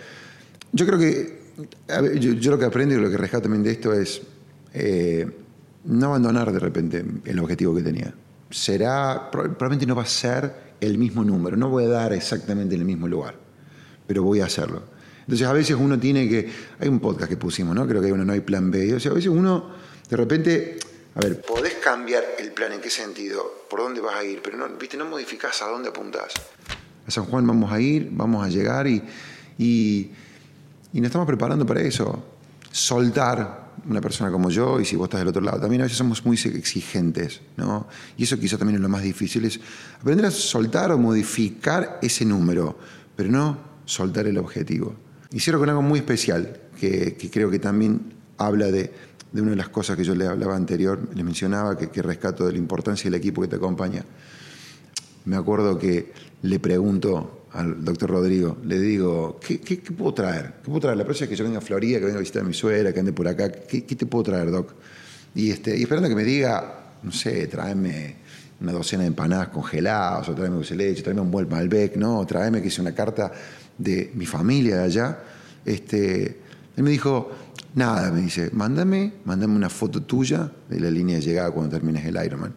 Yo 0.72 0.86
creo 0.86 0.98
que 0.98 1.42
yo, 2.18 2.50
lo 2.50 2.58
que 2.58 2.64
aprendo 2.64 2.94
y 2.94 2.98
lo 2.98 3.10
que 3.10 3.16
rescato 3.16 3.42
también 3.42 3.62
de 3.62 3.72
esto 3.72 3.92
es 3.92 4.22
eh, 4.72 5.28
no 5.84 6.06
abandonar 6.06 6.52
de 6.52 6.58
repente 6.58 7.04
el 7.24 7.38
objetivo 7.38 7.74
que 7.74 7.82
tenía. 7.82 8.14
Será, 8.50 9.30
probablemente 9.30 9.86
no 9.86 9.96
va 9.96 10.02
a 10.02 10.06
ser 10.06 10.72
el 10.80 10.98
mismo 10.98 11.24
número, 11.24 11.56
no 11.56 11.68
voy 11.68 11.84
a 11.84 11.88
dar 11.88 12.12
exactamente 12.12 12.74
en 12.74 12.82
el 12.82 12.86
mismo 12.86 13.08
lugar, 13.08 13.34
pero 14.06 14.22
voy 14.22 14.40
a 14.40 14.46
hacerlo. 14.46 14.82
Entonces 15.22 15.46
a 15.46 15.52
veces 15.52 15.76
uno 15.78 15.98
tiene 15.98 16.28
que, 16.28 16.50
hay 16.78 16.88
un 16.88 17.00
podcast 17.00 17.28
que 17.28 17.36
pusimos, 17.36 17.74
¿no? 17.74 17.86
Creo 17.86 18.00
que 18.00 18.08
hay 18.08 18.12
uno, 18.12 18.24
no 18.24 18.32
hay 18.32 18.40
plan 18.40 18.70
B. 18.70 18.94
O 18.94 19.00
sea, 19.00 19.12
a 19.12 19.14
veces 19.14 19.30
uno 19.30 19.70
de 20.08 20.16
repente, 20.16 20.78
a 21.14 21.20
ver, 21.20 21.40
podés 21.40 21.74
cambiar 21.74 22.22
el 22.38 22.52
plan, 22.52 22.72
¿en 22.72 22.80
qué 22.80 22.90
sentido? 22.90 23.64
¿Por 23.70 23.80
dónde 23.80 24.00
vas 24.00 24.16
a 24.16 24.24
ir? 24.24 24.40
Pero 24.42 24.58
no, 24.58 24.68
viste, 24.78 24.96
no 24.96 25.06
modificás 25.06 25.62
a 25.62 25.66
dónde 25.66 25.88
apuntás. 25.88 26.34
A 27.06 27.10
San 27.10 27.24
Juan 27.24 27.46
vamos 27.46 27.72
a 27.72 27.80
ir, 27.80 28.08
vamos 28.12 28.44
a 28.44 28.48
llegar 28.48 28.86
y, 28.86 29.02
y 29.58 30.10
nos 30.92 31.06
estamos 31.06 31.26
preparando 31.26 31.64
para 31.64 31.80
eso. 31.80 32.24
Soltar 32.70 33.62
una 33.88 34.00
persona 34.00 34.30
como 34.30 34.50
yo, 34.50 34.80
y 34.80 34.84
si 34.84 34.96
vos 34.96 35.06
estás 35.06 35.20
del 35.20 35.28
otro 35.28 35.42
lado, 35.42 35.60
también 35.60 35.82
a 35.82 35.84
veces 35.84 35.98
somos 35.98 36.24
muy 36.24 36.36
exigentes, 36.36 37.40
¿no? 37.56 37.88
Y 38.16 38.24
eso 38.24 38.38
quizá 38.38 38.56
también 38.56 38.76
es 38.76 38.82
lo 38.82 38.88
más 38.88 39.02
difícil, 39.02 39.44
es 39.44 39.58
aprender 40.00 40.26
a 40.26 40.30
soltar 40.30 40.92
o 40.92 40.98
modificar 40.98 41.98
ese 42.02 42.24
número, 42.24 42.78
pero 43.16 43.30
no 43.30 43.58
soltar 43.84 44.26
el 44.26 44.38
objetivo. 44.38 44.94
Y 45.32 45.40
cierro 45.40 45.58
con 45.58 45.68
algo 45.68 45.82
muy 45.82 46.00
especial, 46.00 46.60
que, 46.78 47.16
creo 47.32 47.50
que 47.50 47.58
también 47.58 48.12
habla 48.36 48.70
de, 48.70 48.92
una 49.32 49.50
de 49.50 49.56
las 49.56 49.70
cosas 49.70 49.96
que 49.96 50.04
yo 50.04 50.14
le 50.14 50.26
hablaba 50.26 50.54
anterior, 50.54 51.08
les 51.14 51.24
mencionaba, 51.24 51.76
que, 51.76 52.02
rescato 52.02 52.46
de 52.46 52.52
la 52.52 52.58
importancia 52.58 53.10
del 53.10 53.18
equipo 53.18 53.40
que 53.40 53.48
te 53.48 53.56
acompaña. 53.56 54.04
Me 55.24 55.36
acuerdo 55.36 55.78
que 55.78 56.12
le 56.42 56.58
pregunto 56.58 57.46
al 57.52 57.84
doctor 57.84 58.10
Rodrigo, 58.10 58.58
le 58.64 58.78
digo, 58.78 59.38
¿qué, 59.40 59.58
puedo 59.96 60.12
traer? 60.12 60.54
¿Qué 60.62 60.66
puedo 60.66 60.80
traer? 60.80 60.98
La 60.98 61.04
próxima 61.04 61.28
vez 61.28 61.30
que 61.30 61.36
yo 61.36 61.44
venga 61.44 61.58
a 61.58 61.62
Florida, 61.62 61.98
que 61.98 62.04
venga 62.06 62.18
a 62.18 62.20
visitar 62.20 62.42
a 62.42 62.46
mi 62.46 62.54
suegra, 62.54 62.92
que 62.92 63.00
ande 63.00 63.12
por 63.12 63.28
acá, 63.28 63.50
¿qué, 63.50 63.80
te 63.82 64.06
puedo 64.06 64.24
traer, 64.24 64.50
doc? 64.50 64.74
Y, 65.34 65.50
este, 65.50 65.78
y 65.78 65.82
esperando 65.82 66.08
que 66.08 66.14
me 66.14 66.24
diga, 66.24 66.94
no 67.02 67.12
sé, 67.12 67.46
tráeme 67.46 68.21
una 68.62 68.72
docena 68.72 69.02
de 69.02 69.08
empanadas 69.08 69.48
congeladas, 69.48 70.28
o 70.28 70.34
tráeme 70.34 70.56
dulce 70.56 70.74
leche, 70.74 71.02
tráeme 71.02 71.20
un 71.20 71.30
buen 71.30 71.48
Malbec, 71.48 71.96
no, 71.96 72.24
tráeme 72.26 72.62
que 72.62 72.68
hice 72.68 72.80
una 72.80 72.94
carta 72.94 73.32
de 73.76 74.12
mi 74.14 74.26
familia 74.26 74.76
de 74.76 74.84
allá. 74.84 75.18
Este, 75.64 76.40
él 76.76 76.82
me 76.82 76.90
dijo, 76.90 77.30
nada, 77.74 78.10
me 78.10 78.22
dice, 78.22 78.50
mándame, 78.52 79.14
mándame 79.24 79.54
una 79.54 79.68
foto 79.68 80.02
tuya 80.02 80.50
de 80.68 80.80
la 80.80 80.90
línea 80.90 81.16
de 81.16 81.22
llegada 81.22 81.50
cuando 81.50 81.70
termines 81.70 82.04
el 82.04 82.24
Ironman. 82.24 82.54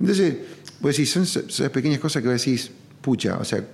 Entonces, 0.00 0.36
pues 0.80 0.96
sí, 0.96 1.06
son 1.06 1.22
esas 1.22 1.70
pequeñas 1.70 2.00
cosas 2.00 2.22
que 2.22 2.28
vos 2.28 2.38
decís, 2.38 2.70
pucha, 3.00 3.38
o 3.38 3.44
sea, 3.44 3.64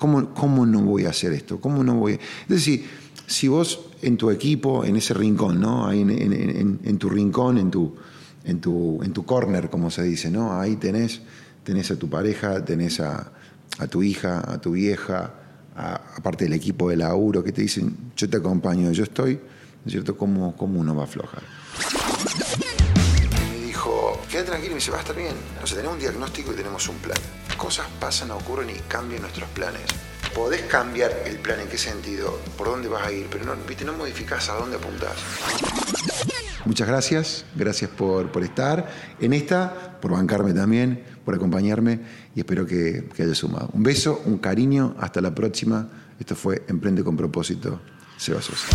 ¿Cómo, 0.00 0.64
no 0.64 0.80
voy 0.80 1.04
a 1.04 1.10
hacer 1.10 1.34
esto? 1.34 1.60
¿Cómo 1.60 1.84
no 1.84 1.94
voy? 1.96 2.14
Es 2.14 2.48
decir, 2.48 2.86
si 3.26 3.48
vos 3.48 3.80
en 4.00 4.16
tu 4.16 4.30
equipo, 4.30 4.82
en 4.82 4.96
ese 4.96 5.12
rincón, 5.12 5.60
¿no? 5.60 5.86
Ahí 5.86 6.00
en, 6.00 6.96
tu 6.98 7.10
rincón, 7.10 7.58
en 7.58 7.70
tu, 7.70 7.94
en, 8.44 8.60
tu, 8.60 9.02
en 9.02 9.12
tu 9.12 9.24
corner, 9.24 9.70
como 9.70 9.90
se 9.90 10.02
dice, 10.02 10.30
¿no? 10.30 10.58
Ahí 10.58 10.76
tenés, 10.76 11.20
tenés 11.64 11.90
a 11.90 11.96
tu 11.96 12.08
pareja, 12.08 12.64
tenés 12.64 13.00
a, 13.00 13.30
tu 13.88 14.02
hija, 14.02 14.42
a 14.46 14.60
tu 14.60 14.72
vieja, 14.72 15.34
aparte 15.74 16.44
del 16.44 16.52
equipo 16.54 16.90
de 16.90 16.96
laburo 16.96 17.42
que 17.42 17.52
te 17.52 17.62
dicen, 17.62 18.12
yo 18.16 18.28
te 18.28 18.36
acompaño, 18.36 18.92
yo 18.92 19.04
estoy, 19.04 19.34
¿no 19.34 19.86
es 19.86 19.92
cierto? 19.92 20.16
¿Cómo, 20.16 20.56
cómo 20.56 20.80
uno 20.80 20.94
va 20.94 21.02
a 21.02 21.06
aflojar? 21.06 21.42
Me 23.38 23.66
dijo, 23.66 24.20
quédate 24.30 24.50
tranquilo, 24.50 24.72
me 24.72 24.78
dice, 24.78 24.90
va 24.90 24.98
a 24.98 25.00
estar 25.00 25.16
bien. 25.16 25.34
O 25.62 25.66
sea, 25.66 25.76
tenemos 25.76 25.96
un 25.96 26.00
diagnóstico 26.00 26.52
y 26.52 26.56
tenemos 26.56 26.88
un 26.88 26.96
plan 26.96 27.18
cosas 27.60 27.86
pasan, 28.00 28.30
ocurren 28.30 28.70
y 28.70 28.74
cambian 28.88 29.20
nuestros 29.20 29.48
planes. 29.50 29.82
Podés 30.34 30.62
cambiar 30.62 31.24
el 31.26 31.36
plan 31.36 31.60
en 31.60 31.68
qué 31.68 31.76
sentido, 31.76 32.40
por 32.56 32.68
dónde 32.68 32.88
vas 32.88 33.06
a 33.06 33.12
ir, 33.12 33.26
pero 33.30 33.44
no, 33.44 33.54
¿viste? 33.68 33.84
no 33.84 33.92
modificás 33.92 34.48
a 34.48 34.54
dónde 34.54 34.76
apuntás. 34.76 35.12
Muchas 36.64 36.86
gracias, 36.86 37.44
gracias 37.54 37.90
por, 37.90 38.30
por, 38.30 38.42
estar 38.42 38.90
en 39.20 39.32
esta, 39.32 39.98
por 40.00 40.12
bancarme 40.12 40.52
también, 40.52 41.02
por 41.24 41.34
acompañarme 41.34 42.00
y 42.34 42.40
espero 42.40 42.66
que, 42.66 43.08
haya 43.18 43.34
sumado. 43.34 43.70
Un 43.72 43.82
beso, 43.82 44.22
un 44.26 44.38
cariño, 44.38 44.94
hasta 44.98 45.20
la 45.20 45.34
próxima. 45.34 45.88
Esto 46.18 46.34
fue 46.34 46.62
Emprende 46.68 47.02
con 47.02 47.16
propósito. 47.16 47.80
Seba 48.16 48.42
Sosa. 48.42 48.66